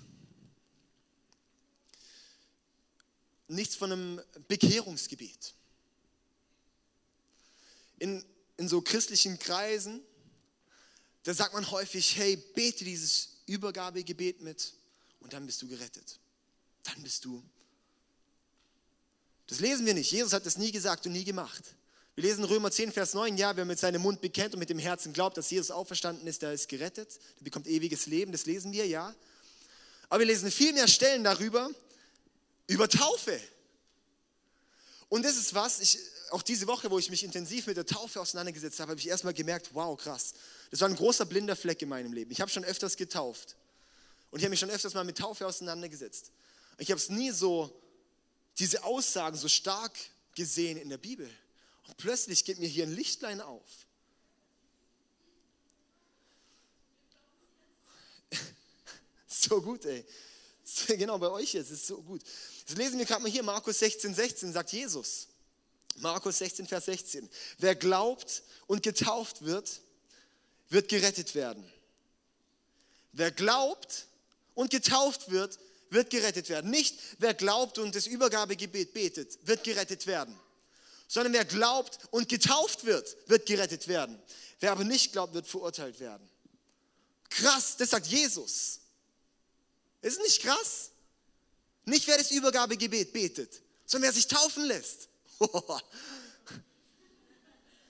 nichts 3.48 3.76
von 3.76 3.92
einem 3.92 4.22
Bekehrungsgebet. 4.48 5.54
In, 8.00 8.24
in 8.58 8.68
so 8.68 8.82
christlichen 8.82 9.40
Kreisen, 9.40 10.02
da 11.24 11.34
sagt 11.34 11.54
man 11.54 11.70
häufig, 11.72 12.18
hey, 12.18 12.36
bete 12.36 12.84
dieses 12.84 13.30
Übergabegebet 13.46 14.42
mit 14.42 14.74
und 15.20 15.34
dann 15.34 15.46
bist 15.46 15.62
du 15.62 15.68
gerettet. 15.68 16.20
Dann 16.84 17.02
bist 17.04 17.24
du. 17.26 17.44
Das 19.48 19.60
lesen 19.60 19.86
wir 19.86 19.94
nicht. 19.94 20.12
Jesus 20.12 20.34
hat 20.34 20.46
das 20.46 20.58
nie 20.58 20.72
gesagt 20.72 21.06
und 21.06 21.14
nie 21.14 21.24
gemacht. 21.24 21.76
Wir 22.16 22.26
lesen 22.26 22.44
Römer 22.44 22.70
10, 22.70 22.92
Vers 22.92 23.16
9, 23.16 23.38
ja, 23.38 23.56
wer 23.56 23.66
mit 23.66 23.80
seinem 23.80 24.04
Mund 24.04 24.22
bekennt 24.22 24.54
und 24.54 24.60
mit 24.60 24.70
dem 24.70 24.78
Herzen 24.78 25.14
glaubt, 25.14 25.36
dass 25.36 25.50
Jesus 25.50 25.72
auferstanden 25.72 26.28
ist, 26.28 26.44
der 26.44 26.54
ist 26.54 26.70
gerettet, 26.70 27.20
der 27.40 27.46
bekommt 27.46 27.66
ewiges 27.66 28.06
Leben, 28.06 28.32
das 28.32 28.46
lesen 28.46 28.72
wir, 28.72 28.86
ja. 28.86 29.16
Aber 30.10 30.20
wir 30.20 30.28
lesen 30.28 30.52
viel 30.52 30.74
mehr 30.74 30.88
Stellen 30.88 31.24
darüber, 31.24 31.72
über 32.68 32.88
Taufe. 32.88 33.40
Und 35.10 35.26
das 35.26 35.38
ist 35.38 35.56
was, 35.56 35.80
ich, 35.80 35.98
auch 36.30 36.44
diese 36.44 36.68
Woche, 36.68 36.92
wo 36.92 37.00
ich 37.00 37.10
mich 37.10 37.24
intensiv 37.24 37.66
mit 37.66 37.78
der 37.78 37.86
Taufe 37.86 38.22
auseinandergesetzt 38.22 38.80
habe, 38.80 38.92
habe 38.92 39.00
ich 39.00 39.08
erstmal 39.08 39.34
gemerkt, 39.34 39.72
wow, 39.74 40.00
krass. 40.00 40.34
Das 40.70 40.82
war 40.82 40.90
ein 40.90 40.96
großer 40.96 41.26
blinder 41.26 41.56
Fleck 41.56 41.82
in 41.82 41.90
meinem 41.90 42.14
Leben. 42.14 42.32
Ich 42.32 42.42
habe 42.42 42.52
schon 42.52 42.64
öfters 42.64 42.96
getauft. 42.96 43.56
Und 44.30 44.40
ich 44.40 44.46
habe 44.46 44.52
mich 44.52 44.60
schon 44.60 44.70
öfters 44.70 44.94
mal 44.94 45.04
mit 45.04 45.18
Taufe 45.18 45.48
auseinandergesetzt. 45.48 46.32
Ich 46.78 46.92
habe 46.92 47.00
es 47.00 47.10
nie 47.10 47.32
so, 47.32 47.72
diese 48.60 48.84
Aussagen 48.84 49.36
so 49.36 49.48
stark 49.48 49.94
gesehen 50.36 50.78
in 50.78 50.90
der 50.90 50.98
Bibel. 51.00 51.30
Und 51.88 51.98
plötzlich 51.98 52.46
geht 52.46 52.60
mir 52.60 52.68
hier 52.68 52.86
ein 52.86 52.96
Lichtlein 52.96 53.42
auf. 53.42 53.70
So 59.28 59.62
gut, 59.62 59.86
ey. 59.86 60.06
Genau, 60.88 61.18
bei 61.18 61.30
euch 61.30 61.54
jetzt 61.54 61.72
ist 61.72 61.88
so 61.88 62.02
gut. 62.02 62.22
Das 62.66 62.78
lesen 62.78 62.98
wir 62.98 63.06
gerade 63.06 63.22
mal 63.22 63.32
hier, 63.32 63.44
Markus 63.44 63.80
16, 63.80 64.14
16, 64.14 64.54
sagt 64.54 64.72
Jesus. 64.72 65.28
Markus 65.98 66.38
16, 66.38 66.66
Vers 66.66 66.86
16. 66.86 67.30
Wer 67.60 67.76
glaubt 67.76 68.44
und 68.68 68.82
getauft 68.82 69.44
wird, 69.44 69.82
wird 70.70 70.88
gerettet 70.88 71.36
werden. 71.36 71.64
Wer 73.12 73.32
glaubt 73.32 74.08
und 74.56 74.72
getauft 74.72 75.30
wird, 75.30 75.60
wird 75.90 76.10
gerettet 76.10 76.50
werden. 76.50 76.72
Nicht 76.72 76.98
wer 77.20 77.34
glaubt 77.36 77.78
und 77.78 77.94
das 77.94 78.08
Übergabegebet 78.08 78.94
betet, 78.94 79.38
wird 79.46 79.64
gerettet 79.64 80.08
werden 80.08 80.40
sondern 81.14 81.34
wer 81.34 81.46
glaubt 81.46 82.00
und 82.10 82.28
getauft 82.28 82.86
wird, 82.86 83.16
wird 83.28 83.46
gerettet 83.46 83.88
werden. 83.88 84.20
Wer 84.60 84.72
aber 84.72 84.84
nicht 84.84 85.12
glaubt, 85.12 85.36
wird 85.36 85.46
verurteilt 85.46 86.00
werden. 86.00 86.28
Krass, 87.30 87.78
das 87.78 87.92
sagt 87.92 88.08
Jesus. 88.08 88.80
Ist 90.02 90.20
nicht 90.20 90.42
krass? 90.42 90.90
Nicht 91.86 92.08
wer 92.08 92.18
das 92.18 92.32
Übergabegebet 92.32 93.14
betet, 93.14 93.62
sondern 93.86 94.08
wer 94.08 94.14
sich 94.14 94.26
taufen 94.26 94.66
lässt. 94.66 95.08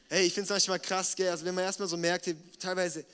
hey, 0.09 0.25
ich 0.25 0.33
finde 0.33 0.43
es 0.43 0.49
manchmal 0.49 0.81
krass, 0.81 1.15
gell? 1.15 1.29
Also 1.29 1.45
wenn 1.45 1.55
man 1.55 1.63
erstmal 1.63 1.87
so 1.87 1.95
merkt, 1.95 2.29
teilweise, 2.59 3.05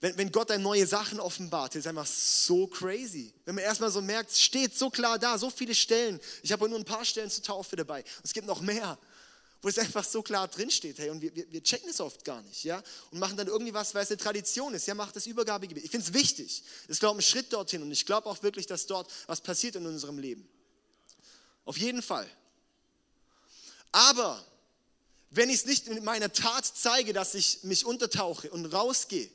wenn, 0.00 0.18
wenn 0.18 0.32
Gott 0.32 0.50
einem 0.50 0.64
neue 0.64 0.88
Sachen 0.88 1.20
offenbart, 1.20 1.76
ist 1.76 1.86
einfach 1.86 2.06
so 2.06 2.66
crazy. 2.66 3.32
Wenn 3.44 3.54
man 3.54 3.62
erstmal 3.62 3.92
so 3.92 4.02
merkt, 4.02 4.32
es 4.32 4.40
steht 4.40 4.76
so 4.76 4.90
klar 4.90 5.20
da, 5.20 5.38
so 5.38 5.50
viele 5.50 5.76
Stellen. 5.76 6.18
Ich 6.42 6.50
habe 6.50 6.68
nur 6.68 6.80
ein 6.80 6.84
paar 6.84 7.04
Stellen 7.04 7.30
zur 7.30 7.44
Taufe 7.44 7.76
dabei. 7.76 8.02
Es 8.24 8.32
gibt 8.32 8.48
noch 8.48 8.60
mehr 8.60 8.98
wo 9.62 9.68
es 9.68 9.78
einfach 9.78 10.04
so 10.04 10.22
klar 10.22 10.48
drinsteht, 10.48 10.98
hey, 10.98 11.10
und 11.10 11.20
wir, 11.20 11.34
wir, 11.34 11.62
checken 11.62 11.88
es 11.88 12.00
oft 12.00 12.24
gar 12.24 12.42
nicht, 12.42 12.64
ja, 12.64 12.82
und 13.10 13.18
machen 13.18 13.36
dann 13.36 13.48
irgendwie 13.48 13.74
was, 13.74 13.94
weil 13.94 14.02
es 14.02 14.10
eine 14.10 14.18
Tradition 14.18 14.74
ist, 14.74 14.86
ja, 14.86 14.94
macht 14.94 15.16
das 15.16 15.26
Übergabegebet. 15.26 15.84
Ich 15.84 15.90
finde 15.90 16.06
es 16.06 16.14
wichtig. 16.14 16.62
Das 16.82 16.96
ist, 16.96 17.00
glaube 17.00 17.20
ich, 17.20 17.26
ein 17.26 17.30
Schritt 17.30 17.52
dorthin 17.52 17.82
und 17.82 17.90
ich 17.90 18.06
glaube 18.06 18.28
auch 18.28 18.42
wirklich, 18.42 18.66
dass 18.66 18.86
dort 18.86 19.10
was 19.26 19.40
passiert 19.40 19.76
in 19.76 19.86
unserem 19.86 20.18
Leben. 20.18 20.48
Auf 21.64 21.78
jeden 21.78 22.02
Fall. 22.02 22.28
Aber 23.92 24.44
wenn 25.30 25.50
ich 25.50 25.56
es 25.56 25.64
nicht 25.64 25.88
in 25.88 26.04
meiner 26.04 26.32
Tat 26.32 26.64
zeige, 26.64 27.12
dass 27.12 27.34
ich 27.34 27.64
mich 27.64 27.84
untertauche 27.84 28.50
und 28.50 28.66
rausgehe, 28.66 29.30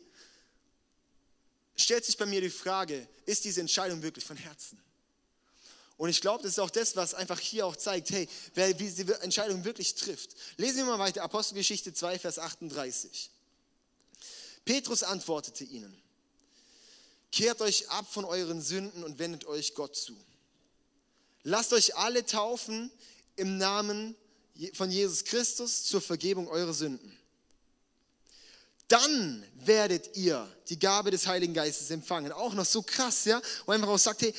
stellt 1.75 2.05
sich 2.05 2.17
bei 2.17 2.25
mir 2.25 2.41
die 2.41 2.49
Frage, 2.49 3.07
ist 3.25 3.43
diese 3.43 3.61
Entscheidung 3.61 4.01
wirklich 4.01 4.23
von 4.23 4.37
Herzen? 4.37 4.81
Und 6.01 6.09
ich 6.09 6.19
glaube, 6.19 6.41
das 6.41 6.53
ist 6.53 6.59
auch 6.59 6.71
das, 6.71 6.95
was 6.95 7.13
einfach 7.13 7.39
hier 7.39 7.63
auch 7.63 7.75
zeigt, 7.75 8.09
hey, 8.09 8.27
wer 8.55 8.73
diese 8.73 9.21
Entscheidung 9.21 9.63
wirklich 9.63 9.93
trifft. 9.93 10.31
Lesen 10.57 10.77
wir 10.77 10.85
mal 10.85 10.97
weiter, 10.97 11.21
Apostelgeschichte 11.21 11.93
2, 11.93 12.17
Vers 12.17 12.39
38. 12.39 13.29
Petrus 14.65 15.03
antwortete 15.03 15.63
ihnen, 15.63 15.95
kehrt 17.31 17.61
euch 17.61 17.87
ab 17.91 18.11
von 18.11 18.25
euren 18.25 18.63
Sünden 18.63 19.03
und 19.03 19.19
wendet 19.19 19.45
euch 19.45 19.75
Gott 19.75 19.95
zu. 19.95 20.17
Lasst 21.43 21.71
euch 21.71 21.95
alle 21.95 22.25
taufen 22.25 22.89
im 23.35 23.59
Namen 23.59 24.15
von 24.73 24.89
Jesus 24.89 25.23
Christus 25.23 25.83
zur 25.83 26.01
Vergebung 26.01 26.47
eurer 26.47 26.73
Sünden. 26.73 27.15
Dann 28.87 29.45
werdet 29.53 30.17
ihr 30.17 30.51
die 30.67 30.79
Gabe 30.79 31.11
des 31.11 31.27
Heiligen 31.27 31.53
Geistes 31.53 31.91
empfangen. 31.91 32.31
Auch 32.31 32.55
noch 32.55 32.65
so 32.65 32.81
krass, 32.81 33.25
ja? 33.25 33.39
Wo 33.67 33.71
einfach 33.71 33.87
auch 33.87 33.99
sagt, 33.99 34.23
hey, 34.23 34.33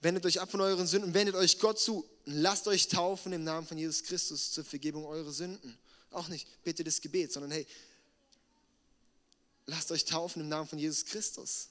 Wendet 0.00 0.26
euch 0.26 0.40
ab 0.40 0.50
von 0.50 0.60
euren 0.60 0.86
Sünden, 0.86 1.14
wendet 1.14 1.34
euch 1.34 1.58
Gott 1.58 1.80
zu 1.80 2.08
und 2.26 2.34
lasst 2.34 2.68
euch 2.68 2.88
taufen 2.88 3.32
im 3.32 3.44
Namen 3.44 3.66
von 3.66 3.78
Jesus 3.78 4.02
Christus 4.02 4.52
zur 4.52 4.64
Vergebung 4.64 5.06
eurer 5.06 5.32
Sünden. 5.32 5.76
Auch 6.10 6.28
nicht 6.28 6.46
bitte 6.64 6.84
das 6.84 7.00
Gebet, 7.00 7.32
sondern 7.32 7.50
hey, 7.50 7.66
lasst 9.66 9.90
euch 9.90 10.04
taufen 10.04 10.42
im 10.42 10.48
Namen 10.48 10.68
von 10.68 10.78
Jesus 10.78 11.04
Christus. 11.04 11.68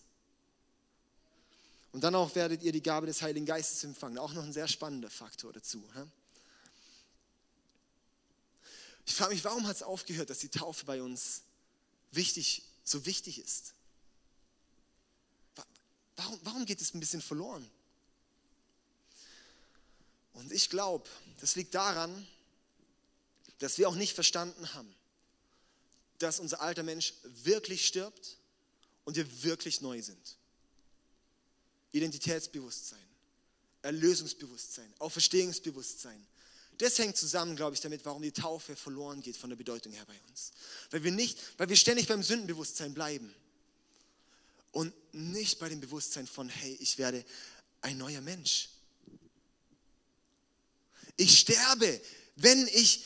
Und 1.91 2.03
dann 2.03 2.13
auch 2.15 2.35
werdet 2.35 2.61
ihr 2.61 2.71
die 2.71 2.83
Gabe 2.83 3.07
des 3.07 3.21
Heiligen 3.21 3.45
Geistes 3.45 3.83
empfangen. 3.83 4.17
Auch 4.17 4.33
noch 4.33 4.43
ein 4.43 4.51
sehr 4.51 4.67
spannender 4.67 5.09
Faktor 5.09 5.53
dazu. 5.53 5.81
Ich 9.05 9.15
frage 9.15 9.33
mich, 9.33 9.43
warum 9.45 9.65
hat 9.65 9.77
es 9.77 9.83
aufgehört, 9.83 10.29
dass 10.29 10.39
die 10.39 10.49
Taufe 10.49 10.85
bei 10.85 11.01
uns 11.01 11.43
wichtig, 12.11 12.63
so 12.83 13.05
wichtig 13.05 13.39
ist? 13.39 13.73
Warum, 16.17 16.39
warum 16.43 16.65
geht 16.65 16.81
es 16.81 16.93
ein 16.93 16.99
bisschen 16.99 17.21
verloren? 17.21 17.69
Und 20.35 20.51
ich 20.51 20.69
glaube, 20.69 21.09
das 21.41 21.55
liegt 21.55 21.73
daran, 21.73 22.27
dass 23.59 23.77
wir 23.77 23.89
auch 23.89 23.95
nicht 23.95 24.13
verstanden 24.13 24.73
haben, 24.73 24.93
dass 26.19 26.39
unser 26.39 26.61
alter 26.61 26.83
Mensch 26.83 27.13
wirklich 27.23 27.85
stirbt 27.85 28.37
und 29.05 29.15
wir 29.15 29.43
wirklich 29.43 29.81
neu 29.81 30.01
sind. 30.01 30.37
Identitätsbewusstsein, 31.91 32.99
Erlösungsbewusstsein, 33.81 34.93
Auferstehungsbewusstsein. 34.99 36.25
Das 36.77 36.97
hängt 36.99 37.15
zusammen, 37.15 37.55
glaube 37.55 37.75
ich, 37.75 37.81
damit, 37.81 38.03
warum 38.03 38.21
die 38.21 38.33
Taufe 38.33 38.75
verloren 38.75 39.21
geht 39.21 39.37
von 39.37 39.49
der 39.49 39.55
Bedeutung 39.55 39.93
her 39.93 40.05
bei 40.05 40.19
uns. 40.29 40.51
Weil 40.91 41.03
wir 41.03 41.11
nicht, 41.11 41.39
weil 41.57 41.69
wir 41.69 41.77
ständig 41.77 42.07
beim 42.07 42.21
Sündenbewusstsein 42.21 42.93
bleiben 42.93 43.33
und 44.73 44.93
nicht 45.13 45.59
bei 45.59 45.69
dem 45.69 45.79
Bewusstsein 45.79 46.27
von, 46.27 46.49
hey, 46.49 46.77
ich 46.81 46.97
werde 46.97 47.23
ein 47.81 47.97
neuer 47.97 48.19
Mensch. 48.19 48.69
Ich 51.17 51.39
sterbe, 51.39 52.01
wenn 52.35 52.67
ich 52.67 53.03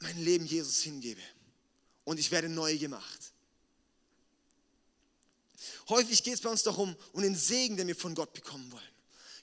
mein 0.00 0.22
Leben 0.22 0.46
Jesus 0.46 0.78
hingebe 0.78 1.20
und 2.04 2.18
ich 2.18 2.30
werde 2.30 2.48
neu 2.48 2.76
gemacht. 2.78 3.32
Häufig 5.88 6.22
geht 6.22 6.34
es 6.34 6.40
bei 6.40 6.50
uns 6.50 6.62
doch 6.62 6.78
um, 6.78 6.94
um 7.12 7.22
den 7.22 7.34
Segen, 7.34 7.76
den 7.76 7.86
wir 7.86 7.96
von 7.96 8.14
Gott 8.14 8.32
bekommen 8.32 8.70
wollen. 8.70 8.82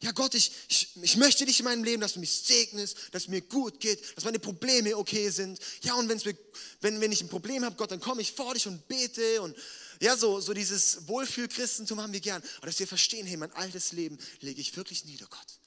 Ja, 0.02 0.12
Gott, 0.12 0.36
ich, 0.36 0.52
ich, 0.68 0.90
ich 1.02 1.18
möchte 1.18 1.46
dich 1.46 1.60
in 1.60 1.66
meinem 1.66 1.84
Leben, 1.84 2.02
dass 2.02 2.14
du 2.14 2.20
mich 2.20 2.32
segnest, 2.32 2.98
dass 3.12 3.24
es 3.24 3.28
mir 3.28 3.42
gut 3.42 3.80
geht, 3.80 4.16
dass 4.16 4.24
meine 4.24 4.40
Probleme 4.40 4.96
okay 4.96 5.30
sind. 5.30 5.60
Ja, 5.82 5.96
und 5.96 6.08
wenn's 6.10 6.26
mir, 6.26 6.38
wenn, 6.82 7.02
wenn 7.02 7.12
ich 7.12 7.22
ein 7.22 7.30
Problem 7.30 7.66
habe, 7.66 7.76
Gott, 7.76 7.92
dann 7.92 8.00
komme 8.00 8.22
ich 8.22 8.32
vor 8.32 8.54
dich 8.54 8.68
und 8.68 8.88
bete. 8.88 9.42
Und 9.42 9.56
ja, 10.02 10.16
so, 10.16 10.40
so 10.40 10.54
dieses 10.54 11.08
Wohlfühl-Christentum 11.08 12.00
haben 12.02 12.14
wir 12.14 12.20
gern. 12.20 12.44
Aber 12.58 12.68
dass 12.68 12.78
wir 12.78 12.88
verstehen, 12.88 13.26
hey, 13.26 13.38
mein 13.38 13.52
altes 13.54 13.94
Leben 13.94 14.20
lege 14.42 14.62
ich 14.62 14.76
wirklich 14.76 15.06
nieder, 15.06 15.26
Gott 15.28 15.60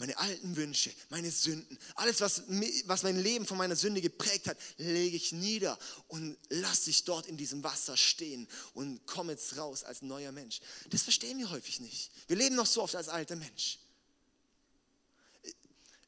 meine 0.00 0.16
alten 0.16 0.56
Wünsche, 0.56 0.90
meine 1.10 1.30
Sünden, 1.30 1.78
alles, 1.96 2.22
was, 2.22 2.44
was 2.86 3.02
mein 3.02 3.22
Leben 3.22 3.44
von 3.44 3.58
meiner 3.58 3.76
Sünde 3.76 4.00
geprägt 4.00 4.46
hat, 4.48 4.56
lege 4.78 5.14
ich 5.14 5.32
nieder 5.32 5.78
und 6.08 6.38
lasse 6.48 6.86
dich 6.86 7.04
dort 7.04 7.26
in 7.26 7.36
diesem 7.36 7.62
Wasser 7.62 7.98
stehen 7.98 8.48
und 8.72 9.06
komme 9.06 9.32
jetzt 9.32 9.58
raus 9.58 9.84
als 9.84 10.00
neuer 10.00 10.32
Mensch. 10.32 10.62
Das 10.88 11.02
verstehen 11.02 11.36
wir 11.36 11.50
häufig 11.50 11.80
nicht. 11.80 12.10
Wir 12.28 12.36
leben 12.36 12.56
noch 12.56 12.64
so 12.64 12.82
oft 12.82 12.96
als 12.96 13.08
alter 13.08 13.36
Mensch. 13.36 13.78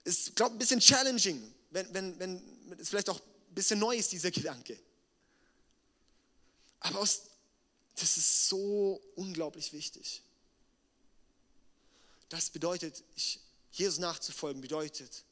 Ist, 0.05 0.35
glaube 0.37 0.57
ein 0.57 0.59
bisschen 0.59 0.81
challenging, 0.81 1.55
wenn, 1.71 1.93
wenn, 1.93 2.19
wenn 2.19 2.43
es 2.79 2.89
vielleicht 2.89 3.11
auch 3.11 3.21
ein 3.21 3.55
bisschen 3.55 3.79
neu 3.79 3.95
ist, 3.95 4.11
dieser 4.11 4.31
Gedanke. 4.31 4.81
Aber 6.81 7.01
aus, 7.01 7.25
das 7.97 8.17
ist 8.17 8.49
so 8.49 9.03
unglaublich 9.17 9.75
wichtig. 9.75 10.23
Das 12.31 12.49
bedeutet, 12.49 13.05
ich 13.17 13.39
Jesus 13.73 13.99
nachzufolgen 13.99 14.61
bedeutet, 14.61 15.25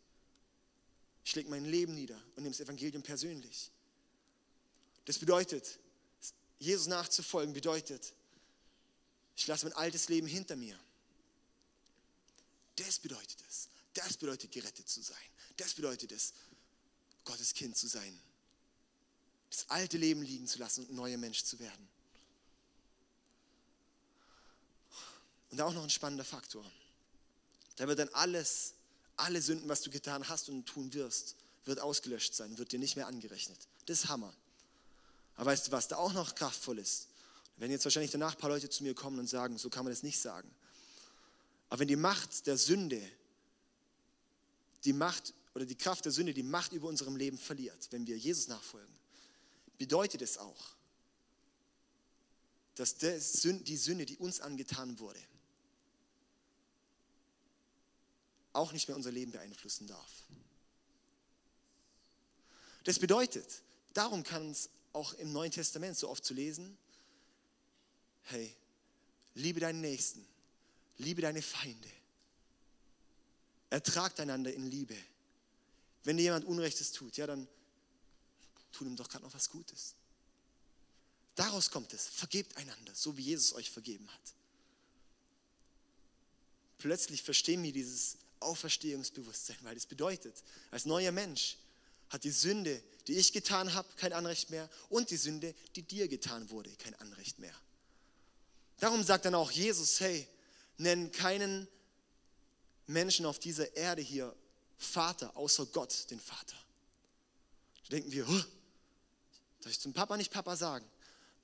ich 1.25 1.35
lege 1.35 1.51
mein 1.51 1.65
Leben 1.67 1.95
nieder 1.95 2.17
und 2.35 2.43
nehme 2.43 2.51
das 2.51 2.61
Evangelium 2.61 3.03
persönlich. 3.03 3.71
Das 5.05 5.19
bedeutet, 5.19 5.79
Jesus 6.59 6.87
nachzufolgen 6.87 7.53
bedeutet, 7.53 8.15
ich 9.37 9.47
lasse 9.47 9.67
mein 9.67 9.75
altes 9.75 10.09
Leben 10.09 10.27
hinter 10.27 10.57
mir. 10.57 10.79
Das 12.77 12.99
bedeutet 12.99 13.39
es. 13.49 13.69
Das 13.95 14.17
bedeutet, 14.17 14.53
gerettet 14.53 14.89
zu 14.89 15.03
sein. 15.03 15.17
Das 15.57 15.75
bedeutet 15.75 16.13
es, 16.13 16.33
Gottes 17.25 17.53
Kind 17.55 17.77
zu 17.77 17.87
sein. 17.87 18.19
Das 19.51 19.69
alte 19.69 19.99
Leben 19.99 20.23
liegen 20.23 20.47
zu 20.47 20.59
lassen 20.59 20.83
und 20.83 20.91
ein 20.91 20.97
neuer 20.97 21.17
Mensch 21.19 21.43
zu 21.43 21.59
werden. 21.59 21.89
Und 25.51 25.61
auch 25.61 25.73
noch 25.73 25.83
ein 25.83 25.91
spannender 25.91 26.25
Faktor. 26.25 26.65
Da 27.81 27.89
wird 27.89 27.99
dann 27.99 28.11
alles, 28.11 28.75
alle 29.17 29.41
Sünden, 29.41 29.67
was 29.67 29.81
du 29.81 29.89
getan 29.89 30.29
hast 30.29 30.51
und 30.51 30.67
tun 30.67 30.93
wirst, 30.93 31.35
wird 31.65 31.81
ausgelöscht 31.81 32.35
sein, 32.35 32.59
wird 32.59 32.73
dir 32.73 32.79
nicht 32.79 32.95
mehr 32.95 33.07
angerechnet. 33.07 33.59
Das 33.87 34.01
ist 34.01 34.09
Hammer. 34.11 34.35
Aber 35.37 35.47
weißt 35.47 35.67
du, 35.67 35.73
was 35.73 35.89
da 35.89 35.97
auch 35.97 36.13
noch 36.13 36.35
kraftvoll 36.35 36.79
ist? 36.79 37.09
Wenn 37.57 37.71
jetzt 37.71 37.87
wahrscheinlich 37.87 38.11
danach 38.11 38.35
ein 38.35 38.39
paar 38.39 38.51
Leute 38.51 38.69
zu 38.69 38.83
mir 38.83 38.95
kommen 38.95 39.19
und 39.19 39.31
sagen, 39.31 39.57
so 39.57 39.71
kann 39.71 39.85
man 39.85 39.95
das 39.95 40.03
nicht 40.03 40.21
sagen. 40.21 40.55
Aber 41.71 41.81
wenn 41.81 41.89
die 41.89 41.97
Macht 41.97 42.47
der 42.47 42.59
Sünde, 42.59 43.01
die 44.85 44.93
Macht 44.93 45.33
oder 45.55 45.65
die 45.65 45.75
Kraft 45.75 46.05
der 46.05 46.13
Sünde 46.13 46.35
die 46.35 46.43
Macht 46.43 46.75
über 46.75 46.87
unserem 46.87 47.17
Leben 47.17 47.39
verliert, 47.39 47.89
wenn 47.93 48.07
wir 48.07 48.19
Jesus 48.19 48.49
nachfolgen, 48.49 48.95
bedeutet 49.79 50.21
es 50.21 50.37
auch, 50.37 50.75
dass 52.75 52.97
die 52.99 53.77
Sünde, 53.79 54.05
die 54.05 54.19
uns 54.19 54.39
angetan 54.39 54.99
wurde, 54.99 55.21
auch 58.61 58.73
nicht 58.73 58.89
mehr 58.89 58.97
unser 58.97 59.11
Leben 59.11 59.33
beeinflussen 59.33 59.87
darf. 59.87 60.25
Das 62.85 62.99
bedeutet, 62.99 63.63
darum 63.95 64.23
kann 64.23 64.51
es 64.51 64.69
auch 64.93 65.15
im 65.15 65.33
Neuen 65.33 65.51
Testament 65.51 65.97
so 65.97 66.09
oft 66.09 66.25
zu 66.25 66.35
lesen, 66.35 66.77
hey, 68.25 68.55
liebe 69.35 69.61
deinen 69.61 69.81
Nächsten, 69.81 70.25
liebe 70.99 71.23
deine 71.23 71.43
Feinde, 71.43 71.89
ertragt 73.71 74.21
einander 74.21 74.53
in 74.53 74.71
Liebe. 74.71 74.97
Wenn 76.05 76.17
dir 76.17 76.25
jemand 76.25 76.45
Unrechtes 76.45 76.93
tut, 76.93 77.17
ja, 77.17 77.27
dann 77.27 77.49
tut 78.73 78.87
ihm 78.87 78.97
doch 78.97 79.09
gerade 79.09 79.25
noch 79.25 79.35
was 79.35 79.51
Gutes. 79.51 79.95
Daraus 81.35 81.71
kommt 81.71 81.93
es, 81.95 82.07
vergebt 82.09 82.57
einander, 82.57 82.95
so 82.95 83.17
wie 83.17 83.23
Jesus 83.23 83.55
euch 83.55 83.71
vergeben 83.71 84.11
hat. 84.13 84.35
Plötzlich 86.79 87.23
verstehen 87.23 87.63
wir 87.63 87.73
dieses 87.73 88.17
Auferstehungsbewusstsein, 88.41 89.57
weil 89.63 89.75
das 89.75 89.87
bedeutet, 89.87 90.35
als 90.71 90.85
neuer 90.85 91.13
Mensch 91.13 91.57
hat 92.09 92.25
die 92.25 92.31
Sünde, 92.31 92.83
die 93.07 93.17
ich 93.17 93.33
getan 93.33 93.73
habe, 93.75 93.89
kein 93.97 94.13
Anrecht 94.13 94.51
mehr 94.51 94.69
und 94.89 95.11
die 95.11 95.17
Sünde, 95.17 95.55
die 95.77 95.83
dir 95.83 96.09
getan 96.09 96.51
wurde, 96.51 96.71
kein 96.77 96.95
Anrecht 96.97 97.39
mehr. 97.39 97.55
Darum 98.79 99.03
sagt 99.03 99.27
dann 99.27 99.35
auch 99.35 99.51
Jesus, 99.51 100.01
hey, 100.01 100.27
nenn 100.79 101.13
keinen 101.13 101.69
Menschen 102.87 103.27
auf 103.27 103.39
dieser 103.39 103.77
Erde 103.77 104.03
hier 104.03 104.35
Vater, 104.79 105.37
außer 105.37 105.67
Gott 105.67 106.11
den 106.11 106.19
Vater. 106.19 106.57
Da 107.85 107.91
denken 107.91 108.11
wir, 108.11 108.27
huh, 108.27 108.43
darf 109.61 109.73
ich 109.73 109.79
zum 109.79 109.93
Papa 109.93 110.17
nicht 110.17 110.33
Papa 110.33 110.57
sagen? 110.57 110.87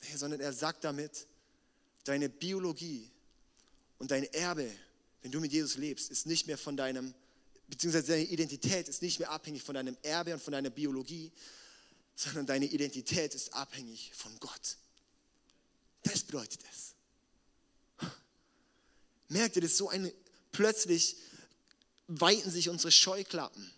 Nee, 0.02 0.16
sondern 0.16 0.40
er 0.40 0.52
sagt 0.52 0.84
damit, 0.84 1.26
deine 2.04 2.28
Biologie 2.28 3.10
und 3.98 4.10
dein 4.10 4.24
Erbe 4.32 4.74
wenn 5.26 5.32
du 5.32 5.40
mit 5.40 5.52
Jesus 5.52 5.76
lebst, 5.76 6.12
ist 6.12 6.26
nicht 6.26 6.46
mehr 6.46 6.56
von 6.56 6.76
deinem, 6.76 7.12
beziehungsweise 7.66 8.12
deine 8.12 8.26
Identität 8.26 8.86
ist 8.86 9.02
nicht 9.02 9.18
mehr 9.18 9.32
abhängig 9.32 9.60
von 9.60 9.74
deinem 9.74 9.96
Erbe 10.02 10.32
und 10.32 10.40
von 10.40 10.52
deiner 10.52 10.70
Biologie, 10.70 11.32
sondern 12.14 12.46
deine 12.46 12.66
Identität 12.66 13.34
ist 13.34 13.52
abhängig 13.52 14.12
von 14.14 14.30
Gott. 14.38 14.76
Das 16.04 16.22
bedeutet 16.22 16.60
es. 16.70 16.94
Merkt 19.26 19.56
ihr 19.56 19.62
das 19.62 19.76
so 19.76 19.88
eine, 19.88 20.14
plötzlich 20.52 21.16
weiten 22.06 22.52
sich 22.52 22.68
unsere 22.68 22.92
Scheuklappen 22.92 23.68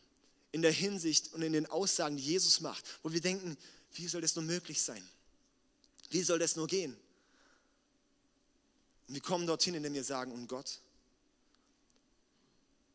in 0.52 0.60
der 0.60 0.70
Hinsicht 0.72 1.32
und 1.32 1.40
in 1.40 1.54
den 1.54 1.64
Aussagen, 1.64 2.18
die 2.18 2.24
Jesus 2.24 2.60
macht, 2.60 2.84
wo 3.02 3.10
wir 3.10 3.22
denken, 3.22 3.56
wie 3.94 4.06
soll 4.06 4.20
das 4.20 4.36
nur 4.36 4.44
möglich 4.44 4.82
sein? 4.82 5.02
Wie 6.10 6.22
soll 6.22 6.40
das 6.40 6.56
nur 6.56 6.66
gehen? 6.66 6.94
Und 9.06 9.14
wir 9.14 9.22
kommen 9.22 9.46
dorthin, 9.46 9.72
indem 9.72 9.94
wir 9.94 10.04
sagen, 10.04 10.30
und 10.32 10.46
Gott, 10.46 10.82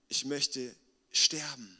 ich 0.09 0.25
möchte 0.25 0.75
sterben 1.11 1.77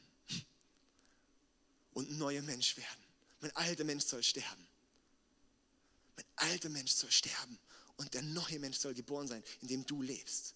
und 1.94 2.10
ein 2.10 2.18
neuer 2.18 2.42
Mensch 2.42 2.78
werden. 2.78 3.04
Mein 3.42 3.56
alter 3.56 3.84
Mensch 3.84 4.06
soll 4.06 4.24
sterben. 4.24 4.68
Mein 6.16 6.26
alter 6.36 6.70
Mensch 6.70 6.92
soll 6.92 7.12
sterben 7.12 7.58
und 7.98 8.14
der 8.14 8.22
neue 8.22 8.60
Mensch 8.60 8.78
soll 8.78 8.94
geboren 8.94 9.28
sein, 9.28 9.44
in 9.62 9.68
dem 9.68 9.86
du 9.86 10.02
lebst. 10.02 10.54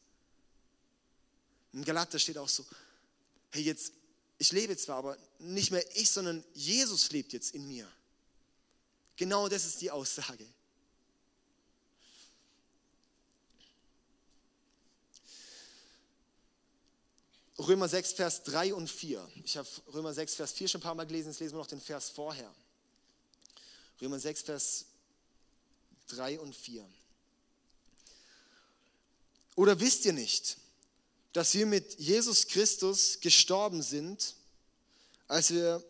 In 1.73 1.83
Galater 1.83 2.17
steht 2.17 2.37
auch 2.37 2.49
so, 2.49 2.65
hey 3.51 3.63
jetzt, 3.63 3.93
ich 4.37 4.51
lebe 4.51 4.77
zwar, 4.77 4.97
aber 4.97 5.17
nicht 5.39 5.71
mehr 5.71 5.83
ich, 5.95 6.09
sondern 6.09 6.43
Jesus 6.53 7.11
lebt 7.11 7.33
jetzt 7.33 7.53
in 7.53 7.67
mir. 7.67 7.91
Genau 9.15 9.47
das 9.47 9.65
ist 9.65 9.81
die 9.81 9.91
Aussage. 9.91 10.45
Römer 17.59 17.89
6, 17.89 18.13
Vers 18.13 18.43
3 18.43 18.73
und 18.73 18.89
4. 18.89 19.27
Ich 19.43 19.57
habe 19.57 19.67
Römer 19.93 20.13
6, 20.13 20.35
Vers 20.35 20.51
4 20.53 20.67
schon 20.67 20.79
ein 20.79 20.83
paar 20.83 20.95
Mal 20.95 21.07
gelesen, 21.07 21.29
jetzt 21.29 21.39
lesen 21.39 21.53
wir 21.53 21.59
noch 21.59 21.67
den 21.67 21.81
Vers 21.81 22.09
vorher. 22.09 22.53
Römer 23.99 24.19
6, 24.19 24.43
Vers 24.43 24.85
3 26.09 26.39
und 26.39 26.55
4. 26.55 26.87
Oder 29.55 29.79
wisst 29.79 30.05
ihr 30.05 30.13
nicht, 30.13 30.57
dass 31.33 31.55
wir 31.55 31.65
mit 31.65 31.99
Jesus 31.99 32.47
Christus 32.47 33.19
gestorben 33.21 33.81
sind, 33.81 34.35
als 35.27 35.51
wir 35.51 35.83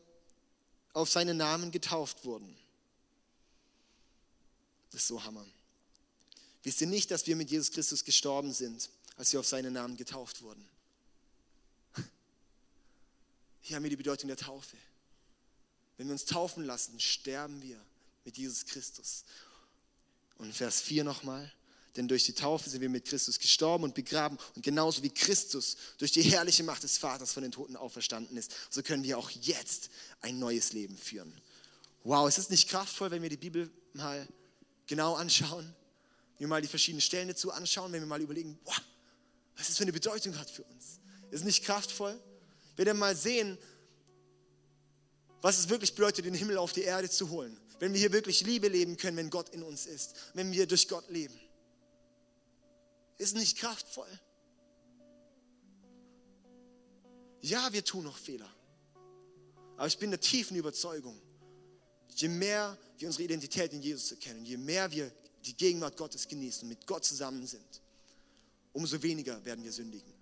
auf 0.94 1.10
seinen 1.10 1.36
Namen 1.36 1.72
getauft 1.72 2.24
wurden? 2.24 2.58
Das 4.92 5.02
ist 5.02 5.08
so 5.08 5.22
Hammer. 5.22 5.46
Wisst 6.64 6.80
ihr 6.80 6.88
nicht, 6.88 7.12
dass 7.12 7.28
wir 7.28 7.36
mit 7.36 7.52
Jesus 7.52 7.72
Christus 7.72 8.06
gestorben 8.06 8.54
sind, 8.54 8.90
als 9.18 9.34
wir 9.34 9.42
auf 9.42 9.48
seinen 9.48 9.74
Namen 9.74 9.98
getauft 9.98 10.42
wurden? 10.42 10.68
Hier 13.68 13.76
haben 13.76 13.84
wir 13.84 13.90
die 13.90 13.98
Bedeutung 13.98 14.30
der 14.30 14.38
Taufe. 14.38 14.78
Wenn 15.98 16.08
wir 16.08 16.14
uns 16.14 16.24
taufen 16.24 16.64
lassen, 16.64 17.02
sterben 17.02 17.62
wir 17.62 17.78
mit 18.24 18.38
Jesus 18.38 18.66
Christus. 18.66 19.26
Und 20.38 20.56
Vers 20.56 20.80
4 20.80 21.04
nochmal. 21.04 21.52
Denn 21.98 22.08
durch 22.08 22.24
die 22.24 22.32
Taufe 22.32 22.70
sind 22.70 22.80
wir 22.80 22.88
mit 22.88 23.04
Christus 23.04 23.40
gestorben 23.40 23.84
und 23.84 23.94
begraben. 23.94 24.38
Und 24.56 24.64
genauso 24.64 25.04
wie 25.04 25.10
Christus 25.10 25.76
durch 25.98 26.14
die 26.14 26.22
herrliche 26.22 26.64
Macht 26.64 26.84
des 26.84 26.98
Vaters 26.98 27.34
von 27.34 27.44
den 27.44 27.52
Toten 27.52 27.76
auferstanden 27.76 28.38
ist, 28.38 28.54
so 28.70 28.82
können 28.82 29.04
wir 29.04 29.18
auch 29.18 29.30
jetzt 29.32 29.90
ein 30.22 30.40
neues 30.40 30.72
Leben 30.72 30.98
führen. 30.98 31.34
Wow, 32.06 32.30
ist 32.30 32.38
es 32.38 32.50
nicht 32.50 32.70
kraftvoll, 32.70 33.12
wenn 33.12 33.22
wir 33.22 33.30
die 33.30 33.36
Bibel 33.36 33.70
mal 33.92 34.26
genau 34.86 35.16
anschauen? 35.16 35.76
Wenn 36.36 36.46
wir 36.46 36.48
mal 36.48 36.62
die 36.62 36.70
verschiedenen 36.70 37.02
Stellen 37.02 37.28
dazu 37.28 37.52
anschauen, 37.52 37.92
wenn 37.92 38.02
wir 38.02 38.08
mal 38.08 38.22
überlegen, 38.22 38.58
wow, 38.64 38.82
was 39.58 39.68
das 39.68 39.76
für 39.76 39.84
eine 39.84 39.92
Bedeutung 39.92 40.40
hat 40.40 40.50
für 40.50 40.64
uns. 40.64 41.02
Ist 41.32 41.42
es 41.42 41.44
nicht 41.44 41.66
kraftvoll? 41.66 42.18
Wir 42.78 42.94
mal 42.94 43.16
sehen, 43.16 43.58
was 45.42 45.60
es 45.60 45.68
wirklich 45.68 45.94
bedeutet, 45.94 46.26
den 46.26 46.34
Himmel 46.34 46.58
auf 46.58 46.72
die 46.72 46.84
Erde 46.84 47.10
zu 47.10 47.30
holen. 47.30 47.60
Wenn 47.80 47.94
wir 47.94 48.00
hier 48.00 48.14
wirklich 48.14 48.42
Liebe 48.42 48.70
leben 48.70 48.98
können, 48.98 49.18
wenn 49.18 49.30
Gott 49.30 49.50
in 49.50 49.62
uns 49.62 49.86
ist, 49.86 50.16
wenn 50.34 50.52
wir 50.52 50.66
durch 50.66 50.88
Gott 50.88 51.10
leben 51.10 51.38
ist 53.18 53.36
nicht 53.36 53.58
kraftvoll. 53.58 54.08
Ja, 57.42 57.72
wir 57.72 57.84
tun 57.84 58.04
noch 58.04 58.18
Fehler. 58.18 58.50
Aber 59.76 59.88
ich 59.88 59.98
bin 59.98 60.10
der 60.10 60.20
tiefen 60.20 60.58
Überzeugung, 60.58 61.20
je 62.16 62.28
mehr 62.28 62.78
wir 62.98 63.08
unsere 63.08 63.24
Identität 63.24 63.74
in 63.74 63.82
Jesus 63.82 64.12
erkennen, 64.12 64.44
je 64.44 64.58
mehr 64.58 64.92
wir 64.92 65.12
die 65.46 65.56
Gegenwart 65.56 65.98
Gottes 65.98 66.28
genießen 66.28 66.64
und 66.64 66.70
mit 66.70 66.88
Gott 66.88 67.06
zusammen 67.06 67.46
sind, 67.46 67.82
umso 68.74 69.02
weniger 69.04 69.44
werden 69.46 69.64
wir 69.64 69.72
sündigen. 69.72 70.17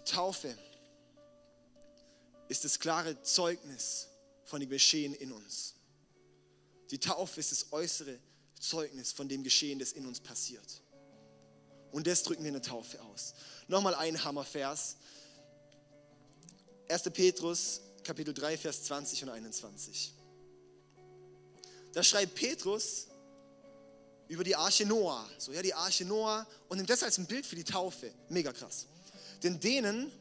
Die 0.00 0.12
Taufe 0.12 0.56
ist 2.48 2.64
das 2.64 2.78
klare 2.78 3.20
Zeugnis 3.22 4.08
von 4.44 4.58
dem 4.60 4.70
Geschehen 4.70 5.12
in 5.14 5.30
uns. 5.30 5.74
Die 6.90 6.98
Taufe 6.98 7.38
ist 7.38 7.52
das 7.52 7.70
äußere 7.70 8.18
Zeugnis 8.58 9.12
von 9.12 9.28
dem 9.28 9.44
Geschehen, 9.44 9.78
das 9.78 9.92
in 9.92 10.06
uns 10.06 10.18
passiert. 10.18 10.82
Und 11.92 12.06
das 12.06 12.22
drücken 12.22 12.42
wir 12.42 12.48
in 12.48 12.54
der 12.54 12.62
Taufe 12.62 13.00
aus. 13.02 13.34
Nochmal 13.68 13.94
ein 13.94 14.24
Hammervers. 14.24 14.96
1. 16.88 17.02
Petrus, 17.10 17.82
Kapitel 18.02 18.32
3, 18.32 18.56
Vers 18.56 18.84
20 18.84 19.24
und 19.24 19.28
21. 19.28 20.14
Da 21.92 22.02
schreibt 22.02 22.34
Petrus 22.34 23.06
über 24.28 24.44
die 24.44 24.56
Arche 24.56 24.86
Noah. 24.86 25.28
So, 25.36 25.52
ja, 25.52 25.60
die 25.60 25.74
Arche 25.74 26.06
Noah 26.06 26.46
und 26.68 26.78
nimmt 26.78 26.88
das 26.88 27.02
als 27.02 27.18
ein 27.18 27.26
Bild 27.26 27.44
für 27.44 27.56
die 27.56 27.64
Taufe. 27.64 28.10
Mega 28.30 28.50
krass. 28.50 28.86
Denn 29.42 29.60
denen, 29.60 30.12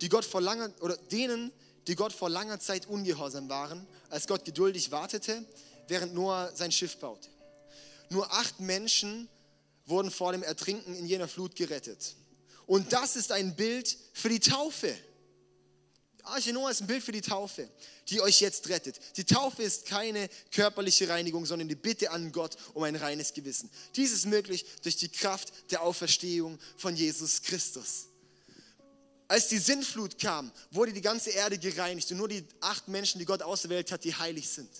die 0.00 0.08
Gott 0.08 0.24
vor 0.24 0.40
langer, 0.40 0.70
oder 0.80 0.96
denen, 0.96 1.52
die 1.86 1.94
Gott 1.94 2.12
vor 2.12 2.30
langer 2.30 2.60
Zeit 2.60 2.86
ungehorsam 2.86 3.48
waren, 3.48 3.86
als 4.08 4.26
Gott 4.26 4.44
geduldig 4.44 4.90
wartete, 4.90 5.44
während 5.88 6.14
Noah 6.14 6.52
sein 6.54 6.72
Schiff 6.72 6.96
baute. 6.98 7.28
Nur 8.10 8.30
acht 8.32 8.60
Menschen 8.60 9.28
wurden 9.86 10.10
vor 10.10 10.32
dem 10.32 10.42
Ertrinken 10.42 10.94
in 10.94 11.06
jener 11.06 11.28
Flut 11.28 11.56
gerettet. 11.56 12.14
Und 12.66 12.92
das 12.92 13.16
ist 13.16 13.32
ein 13.32 13.56
Bild 13.56 13.96
für 14.12 14.28
die 14.28 14.40
Taufe. 14.40 14.94
Arche 16.24 16.52
Noah 16.52 16.70
ist 16.70 16.80
ein 16.80 16.86
Bild 16.86 17.02
für 17.02 17.10
die 17.10 17.20
Taufe, 17.20 17.68
die 18.08 18.20
euch 18.20 18.40
jetzt 18.40 18.68
rettet. 18.68 19.00
Die 19.16 19.24
Taufe 19.24 19.62
ist 19.62 19.86
keine 19.86 20.28
körperliche 20.52 21.08
Reinigung, 21.08 21.46
sondern 21.46 21.68
die 21.68 21.74
Bitte 21.74 22.12
an 22.12 22.30
Gott 22.30 22.56
um 22.74 22.84
ein 22.84 22.94
reines 22.94 23.34
Gewissen. 23.34 23.68
Dies 23.96 24.12
ist 24.12 24.26
möglich 24.26 24.64
durch 24.82 24.96
die 24.96 25.08
Kraft 25.08 25.52
der 25.72 25.82
Auferstehung 25.82 26.60
von 26.76 26.94
Jesus 26.94 27.42
Christus. 27.42 28.06
Als 29.32 29.48
die 29.48 29.58
Sintflut 29.58 30.18
kam, 30.18 30.52
wurde 30.70 30.92
die 30.92 31.00
ganze 31.00 31.30
Erde 31.30 31.56
gereinigt 31.56 32.10
und 32.10 32.18
nur 32.18 32.28
die 32.28 32.44
acht 32.60 32.86
Menschen, 32.88 33.18
die 33.18 33.24
Gott 33.24 33.42
auserwählt 33.42 33.90
hat, 33.90 34.04
die 34.04 34.14
heilig 34.14 34.48
sind 34.48 34.70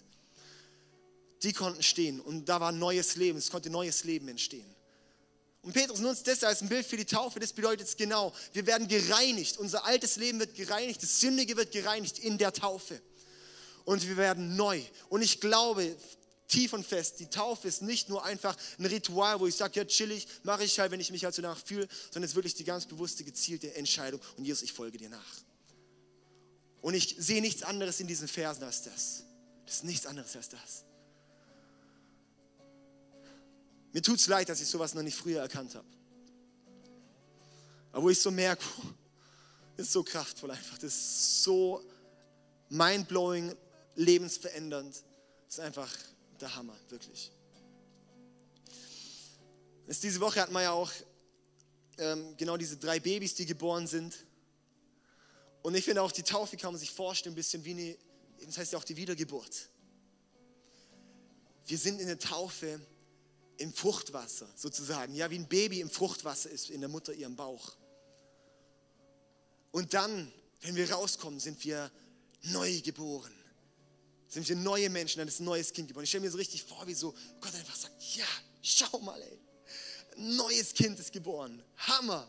die 1.43 1.53
konnten 1.53 1.83
stehen 1.83 2.21
und 2.21 2.49
da 2.49 2.61
war 2.61 2.73
neues 2.73 3.17
Leben, 3.17 3.39
es 3.39 3.51
konnte 3.51 3.71
neues 3.71 4.05
Leben 4.05 4.29
entstehen. 4.29 4.67
Und 5.63 5.73
Petrus 5.73 6.01
nutzt 6.01 6.27
das 6.27 6.43
als 6.43 6.61
ein 6.61 6.69
Bild 6.69 6.87
für 6.87 6.97
die 6.97 7.05
Taufe. 7.05 7.39
Das 7.39 7.53
bedeutet 7.53 7.87
es 7.87 7.97
genau, 7.97 8.33
wir 8.53 8.67
werden 8.67 8.89
gereinigt. 8.89 9.59
Unser 9.59 9.85
altes 9.85 10.17
Leben 10.17 10.41
wird 10.41 10.55
gereinigt, 10.55 11.03
das 11.03 11.21
Sündige 11.21 11.57
wird 11.57 11.71
gereinigt 11.71 12.19
in 12.19 12.37
der 12.37 12.53
Taufe. 12.53 13.01
Und 13.85 14.07
wir 14.09 14.17
werden 14.17 14.57
neu. 14.57 14.81
Und 15.09 15.23
ich 15.23 15.41
glaube 15.41 15.97
tief 16.53 16.75
und 16.75 16.87
fest, 16.87 17.19
die 17.19 17.27
Taufe 17.27 17.67
ist 17.67 17.81
nicht 17.81 18.11
nur 18.11 18.25
einfach 18.25 18.57
ein 18.79 18.85
Ritual, 18.85 19.41
wo 19.41 19.47
ich 19.47 19.57
sage, 19.57 19.81
ja, 19.81 19.85
chillig, 19.87 20.29
mache 20.43 20.65
ich 20.65 20.79
halt, 20.79 20.93
wenn 20.93 21.01
ich 21.01 21.11
mich 21.11 21.25
halt 21.25 21.35
so 21.35 21.41
danach 21.41 21.59
fühle, 21.59 21.89
sondern 22.11 22.25
es 22.25 22.33
ist 22.33 22.37
wirklich 22.37 22.55
die 22.55 22.65
ganz 22.65 22.85
bewusste, 22.85 23.25
gezielte 23.25 23.75
Entscheidung. 23.75 24.21
Und 24.37 24.45
Jesus, 24.45 24.63
ich 24.63 24.73
folge 24.73 24.99
dir 24.99 25.09
nach. 25.09 25.35
Und 26.83 26.95
ich 26.95 27.17
sehe 27.19 27.41
nichts 27.41 27.63
anderes 27.63 28.01
in 28.01 28.07
diesen 28.07 28.29
Versen 28.29 28.65
als 28.65 28.83
das. 28.83 29.25
Das 29.65 29.77
ist 29.77 29.85
nichts 29.85 30.05
anderes 30.05 30.37
als 30.37 30.51
das. 30.51 30.85
Mir 33.93 34.03
tut 34.03 34.19
es 34.19 34.27
leid, 34.27 34.49
dass 34.49 34.61
ich 34.61 34.69
sowas 34.69 34.95
noch 34.95 35.03
nicht 35.03 35.17
früher 35.17 35.41
erkannt 35.41 35.75
habe. 35.75 35.87
Aber 37.93 38.05
wo 38.05 38.11
ich 38.11 38.21
so 38.21 38.31
merke, 38.31 38.65
ist 39.77 39.93
so 39.93 40.03
kraftvoll 40.03 40.51
einfach, 40.51 40.77
das 40.79 40.93
ist 40.93 41.43
so 41.45 41.83
mindblowing, 42.69 43.55
lebensverändernd, 43.97 44.95
das 45.47 45.55
ist 45.55 45.61
einfach 45.61 45.91
der 46.43 46.55
Hammer, 46.55 46.77
wirklich. 46.89 47.31
Jetzt 49.87 50.03
diese 50.03 50.21
Woche 50.21 50.41
hatten 50.41 50.53
wir 50.53 50.63
ja 50.63 50.73
auch 50.73 50.91
ähm, 51.99 52.37
genau 52.37 52.57
diese 52.57 52.77
drei 52.77 53.01
Babys, 53.01 53.35
die 53.35 53.47
geboren 53.47 53.87
sind. 53.87 54.27
Und 55.63 55.75
ich 55.75 55.85
finde 55.85 56.03
auch 56.03 56.13
die 56.13 56.23
Taufe 56.23 56.57
kann 56.57 56.73
man 56.73 56.81
sich 56.81 56.91
vorstellen, 56.91 57.35
ein 57.35 57.37
bisschen 57.37 57.65
wie 57.65 57.71
eine, 57.71 57.97
das 58.47 58.59
heißt 58.59 58.73
ja 58.73 58.79
auch 58.79 58.85
die 58.85 58.97
Wiedergeburt. 58.97 59.69
Wir 61.67 61.79
sind 61.79 62.01
in 62.01 62.09
der 62.09 62.19
Taufe 62.19 62.81
im 63.59 63.73
Fruchtwasser 63.73 64.49
sozusagen, 64.57 65.15
ja, 65.15 65.31
wie 65.31 65.39
ein 65.39 65.49
Baby 65.49 65.81
im 65.81 65.91
Fruchtwasser 65.91 66.51
ist 66.51 66.71
in 66.71 66.81
der 66.81 66.89
Mutter 66.89 67.13
ihrem 67.13 67.37
Bauch. 67.37 67.73
Und 69.71 69.95
dann, 69.95 70.33
wenn 70.63 70.75
wir 70.75 70.91
rauskommen, 70.91 71.39
sind 71.39 71.63
wir 71.65 71.91
neu 72.43 72.81
geboren. 72.81 73.33
Sind 74.33 74.49
wir 74.49 74.57
neue 74.57 74.89
Menschen, 74.89 75.19
dann 75.19 75.29
ist 75.29 75.41
ein 75.41 75.45
neues 75.45 75.75
Kind 75.75 75.89
geboren. 75.89 76.05
Ich 76.05 76.09
stelle 76.09 76.25
mir 76.25 76.31
so 76.31 76.39
richtig 76.39 76.63
vor, 76.65 76.87
wie 76.87 76.95
so 76.95 77.15
Gott 77.39 77.55
einfach 77.55 77.77
sagt, 77.77 78.03
ja, 78.17 78.25
schau 78.63 78.99
mal, 79.01 79.21
ey, 79.21 79.39
ein 80.17 80.37
neues 80.37 80.73
Kind 80.73 80.99
ist 80.99 81.13
geboren. 81.13 81.63
Hammer. 81.77 82.27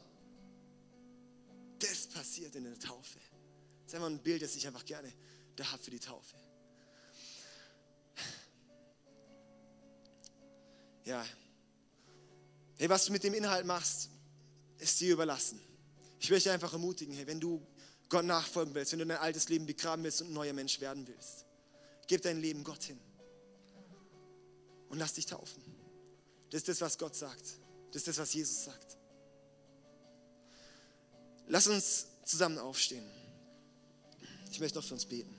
Das 1.79 2.07
passiert 2.07 2.53
in 2.55 2.65
der 2.65 2.77
Taufe. 2.77 3.19
Das 3.85 3.93
ist 3.93 3.95
einfach 3.95 4.09
ein 4.09 4.19
Bild, 4.21 4.41
das 4.41 4.53
ich 4.53 4.67
einfach 4.67 4.83
gerne 4.83 5.13
da 5.55 5.71
habe 5.71 5.81
für 5.81 5.91
die 5.91 5.99
Taufe. 5.99 6.35
ja, 11.05 11.25
hey, 12.75 12.89
was 12.89 13.05
du 13.05 13.13
mit 13.13 13.23
dem 13.23 13.33
Inhalt 13.33 13.65
machst, 13.65 14.09
ist 14.77 14.99
dir 14.99 15.13
überlassen. 15.13 15.61
Ich 16.19 16.27
dich 16.27 16.49
einfach 16.49 16.73
ermutigen, 16.73 17.15
hey, 17.15 17.25
wenn 17.27 17.39
du 17.39 17.65
Gott 18.09 18.25
nachfolgen 18.25 18.75
willst, 18.75 18.91
wenn 18.91 18.99
du 18.99 19.05
dein 19.05 19.19
altes 19.19 19.47
Leben 19.47 19.65
begraben 19.65 20.03
willst 20.03 20.21
und 20.21 20.31
ein 20.31 20.33
neuer 20.33 20.51
Mensch 20.51 20.81
werden 20.81 21.07
willst, 21.07 21.45
gib 22.07 22.21
dein 22.21 22.39
Leben 22.39 22.63
Gott 22.63 22.83
hin 22.83 22.99
und 24.89 24.97
lass 24.97 25.13
dich 25.13 25.25
taufen. 25.25 25.63
Das 26.49 26.59
ist 26.59 26.67
das, 26.67 26.81
was 26.81 26.97
Gott 26.97 27.15
sagt. 27.15 27.43
Das 27.91 28.01
ist 28.01 28.07
das, 28.07 28.17
was 28.17 28.33
Jesus 28.33 28.65
sagt. 28.65 28.97
Lass 31.47 31.67
uns 31.67 32.07
zusammen 32.25 32.57
aufstehen. 32.57 33.05
Ich 34.51 34.59
möchte 34.59 34.77
noch 34.77 34.85
für 34.85 34.93
uns 34.93 35.05
beten. 35.05 35.35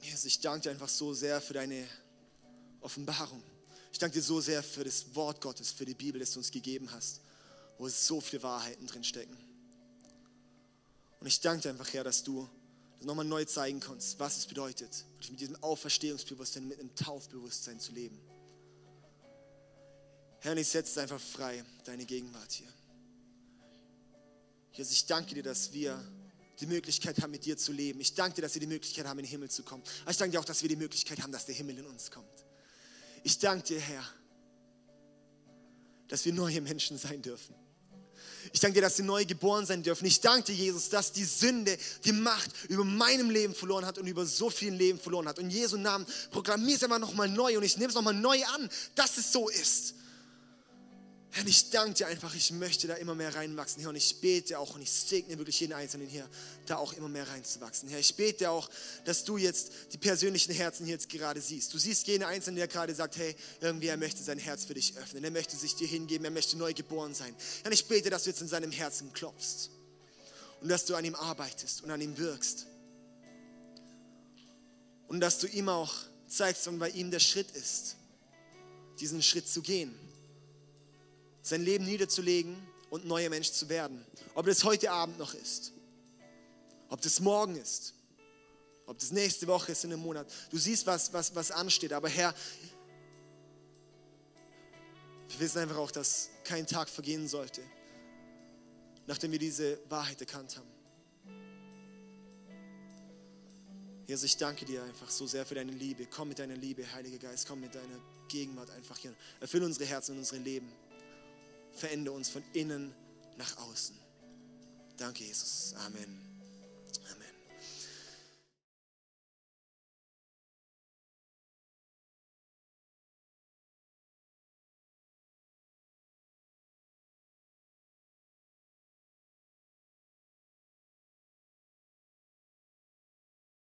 Jesus, 0.00 0.24
ich 0.26 0.40
danke 0.40 0.64
dir 0.64 0.70
einfach 0.72 0.88
so 0.88 1.14
sehr 1.14 1.40
für 1.40 1.54
deine 1.54 1.86
Offenbarung. 2.82 3.42
Ich 3.92 3.98
danke 3.98 4.14
dir 4.14 4.22
so 4.22 4.40
sehr 4.40 4.62
für 4.62 4.84
das 4.84 5.14
Wort 5.14 5.40
Gottes, 5.40 5.70
für 5.70 5.86
die 5.86 5.94
Bibel, 5.94 6.18
das 6.18 6.32
du 6.32 6.40
uns 6.40 6.50
gegeben 6.50 6.90
hast, 6.92 7.21
wo 7.82 7.88
so 7.88 8.20
viele 8.20 8.44
Wahrheiten 8.44 8.86
drin 8.86 9.02
stecken. 9.02 9.36
Und 11.18 11.26
ich 11.26 11.40
danke 11.40 11.62
dir 11.62 11.70
einfach, 11.70 11.92
Herr, 11.92 12.04
dass 12.04 12.22
du 12.22 12.48
das 12.96 13.06
nochmal 13.06 13.24
neu 13.24 13.44
zeigen 13.44 13.80
kannst, 13.80 14.20
was 14.20 14.36
es 14.36 14.46
bedeutet, 14.46 15.04
mit 15.28 15.40
diesem 15.40 15.60
Auferstehungsbewusstsein, 15.64 16.68
mit 16.68 16.78
einem 16.78 16.94
Taufbewusstsein 16.94 17.80
zu 17.80 17.90
leben. 17.90 18.20
Herr, 20.38 20.56
ich 20.56 20.68
setze 20.68 21.02
einfach 21.02 21.20
frei, 21.20 21.64
deine 21.82 22.04
Gegenwart 22.04 22.52
hier. 22.52 22.72
Jesus, 24.74 24.92
ich 24.92 25.06
danke 25.06 25.34
dir, 25.34 25.42
dass 25.42 25.72
wir 25.72 26.00
die 26.60 26.66
Möglichkeit 26.66 27.20
haben, 27.20 27.32
mit 27.32 27.44
dir 27.44 27.56
zu 27.56 27.72
leben. 27.72 28.00
Ich 28.00 28.14
danke 28.14 28.36
dir, 28.36 28.42
dass 28.42 28.54
wir 28.54 28.60
die 28.60 28.68
Möglichkeit 28.68 29.06
haben, 29.06 29.18
in 29.18 29.24
den 29.24 29.30
Himmel 29.30 29.50
zu 29.50 29.64
kommen. 29.64 29.82
Aber 30.02 30.12
ich 30.12 30.16
danke 30.18 30.30
dir 30.30 30.38
auch, 30.38 30.44
dass 30.44 30.62
wir 30.62 30.68
die 30.68 30.76
Möglichkeit 30.76 31.20
haben, 31.20 31.32
dass 31.32 31.46
der 31.46 31.56
Himmel 31.56 31.78
in 31.78 31.86
uns 31.86 32.12
kommt. 32.12 32.46
Ich 33.24 33.40
danke 33.40 33.66
dir, 33.66 33.80
Herr, 33.80 34.04
dass 36.06 36.24
wir 36.24 36.32
neue 36.32 36.60
Menschen 36.60 36.96
sein 36.96 37.20
dürfen. 37.22 37.56
Ich 38.52 38.60
danke 38.60 38.74
dir, 38.74 38.82
dass 38.82 38.98
wir 38.98 39.04
neu 39.04 39.24
geboren 39.24 39.66
sein 39.66 39.82
dürfen. 39.82 40.06
Ich 40.06 40.20
danke 40.20 40.52
dir, 40.52 40.54
Jesus, 40.54 40.88
dass 40.88 41.12
die 41.12 41.24
Sünde 41.24 41.76
die 42.04 42.12
Macht 42.12 42.50
über 42.68 42.84
meinem 42.84 43.30
Leben 43.30 43.54
verloren 43.54 43.86
hat 43.86 43.98
und 43.98 44.06
über 44.06 44.26
so 44.26 44.50
vielen 44.50 44.76
Leben 44.76 44.98
verloren 44.98 45.28
hat. 45.28 45.38
Und 45.38 45.50
Jesu 45.50 45.76
Namen 45.76 46.06
proklamiere 46.30 46.76
es 46.76 46.82
einfach 46.82 46.98
nochmal 46.98 47.28
neu 47.28 47.56
und 47.56 47.62
ich 47.62 47.76
nehme 47.76 47.88
es 47.88 47.94
nochmal 47.94 48.14
neu 48.14 48.42
an, 48.54 48.68
dass 48.94 49.16
es 49.18 49.32
so 49.32 49.48
ist. 49.48 49.94
Herr, 51.34 51.46
ich 51.46 51.70
danke 51.70 51.94
dir 51.94 52.08
einfach, 52.08 52.34
ich 52.34 52.52
möchte 52.52 52.86
da 52.86 52.94
immer 52.94 53.14
mehr 53.14 53.34
reinwachsen, 53.34 53.80
Herr, 53.80 53.88
und 53.88 53.96
ich 53.96 54.20
bete 54.20 54.58
auch 54.58 54.74
und 54.74 54.82
ich 54.82 54.92
segne 54.92 55.38
wirklich 55.38 55.58
jeden 55.60 55.72
Einzelnen 55.72 56.06
hier, 56.06 56.28
da 56.66 56.76
auch 56.76 56.92
immer 56.92 57.08
mehr 57.08 57.26
reinzuwachsen. 57.26 57.88
Herr, 57.88 57.98
ich 57.98 58.14
bete 58.16 58.50
auch, 58.50 58.68
dass 59.06 59.24
du 59.24 59.38
jetzt 59.38 59.72
die 59.94 59.96
persönlichen 59.96 60.52
Herzen 60.52 60.84
hier 60.84 60.92
jetzt 60.92 61.08
gerade 61.08 61.40
siehst. 61.40 61.72
Du 61.72 61.78
siehst 61.78 62.06
jeden 62.06 62.22
Einzelnen, 62.22 62.56
der 62.56 62.68
gerade 62.68 62.94
sagt, 62.94 63.16
hey, 63.16 63.34
irgendwie 63.62 63.86
er 63.86 63.96
möchte 63.96 64.22
sein 64.22 64.36
Herz 64.36 64.66
für 64.66 64.74
dich 64.74 64.94
öffnen, 64.98 65.24
er 65.24 65.30
möchte 65.30 65.56
sich 65.56 65.74
dir 65.74 65.88
hingeben, 65.88 66.26
er 66.26 66.30
möchte 66.30 66.58
neu 66.58 66.74
geboren 66.74 67.14
sein. 67.14 67.34
Herr, 67.62 67.72
ich 67.72 67.86
bete, 67.86 68.10
dass 68.10 68.24
du 68.24 68.30
jetzt 68.30 68.42
in 68.42 68.48
seinem 68.48 68.70
Herzen 68.70 69.10
klopfst 69.14 69.70
und 70.60 70.68
dass 70.68 70.84
du 70.84 70.94
an 70.94 71.04
ihm 71.06 71.14
arbeitest 71.14 71.82
und 71.82 71.90
an 71.90 72.02
ihm 72.02 72.18
wirkst. 72.18 72.66
Und 75.08 75.20
dass 75.20 75.38
du 75.38 75.46
ihm 75.46 75.70
auch 75.70 75.94
zeigst, 76.28 76.66
wann 76.66 76.78
bei 76.78 76.90
ihm 76.90 77.10
der 77.10 77.20
Schritt 77.20 77.52
ist, 77.52 77.96
diesen 79.00 79.22
Schritt 79.22 79.48
zu 79.48 79.62
gehen 79.62 80.01
sein 81.42 81.62
Leben 81.62 81.84
niederzulegen 81.84 82.56
und 82.90 83.04
neuer 83.04 83.28
Mensch 83.28 83.50
zu 83.50 83.68
werden. 83.68 84.04
Ob 84.34 84.46
das 84.46 84.64
heute 84.64 84.90
Abend 84.90 85.18
noch 85.18 85.34
ist, 85.34 85.72
ob 86.88 87.00
das 87.00 87.20
morgen 87.20 87.56
ist, 87.56 87.94
ob 88.86 88.98
das 88.98 89.10
nächste 89.10 89.46
Woche 89.46 89.72
ist 89.72 89.84
in 89.84 89.92
einem 89.92 90.02
Monat. 90.02 90.30
Du 90.50 90.58
siehst, 90.58 90.86
was, 90.86 91.12
was, 91.12 91.34
was 91.34 91.50
ansteht. 91.50 91.92
Aber 91.92 92.08
Herr, 92.08 92.34
wir 95.28 95.40
wissen 95.40 95.58
einfach 95.58 95.78
auch, 95.78 95.90
dass 95.90 96.28
kein 96.44 96.66
Tag 96.66 96.88
vergehen 96.88 97.26
sollte, 97.28 97.62
nachdem 99.06 99.32
wir 99.32 99.38
diese 99.38 99.78
Wahrheit 99.88 100.20
erkannt 100.20 100.56
haben. 100.56 100.68
Jesus, 104.06 104.24
ich 104.24 104.36
danke 104.36 104.66
dir 104.66 104.82
einfach 104.82 105.08
so 105.08 105.26
sehr 105.26 105.46
für 105.46 105.54
deine 105.54 105.72
Liebe. 105.72 106.06
Komm 106.06 106.28
mit 106.28 106.38
deiner 106.38 106.56
Liebe, 106.56 106.84
Heiliger 106.92 107.18
Geist, 107.18 107.48
komm 107.48 107.60
mit 107.60 107.74
deiner 107.74 107.98
Gegenwart 108.28 108.68
einfach 108.70 108.98
hier. 108.98 109.14
Erfülle 109.40 109.64
unsere 109.64 109.86
Herzen 109.86 110.12
und 110.12 110.18
unsere 110.18 110.42
Leben 110.42 110.70
verändere 111.74 112.14
uns 112.14 112.28
von 112.28 112.42
innen 112.52 112.94
nach 113.36 113.56
außen. 113.58 113.96
Danke, 114.96 115.24
Jesus. 115.24 115.74
Amen. 115.86 116.31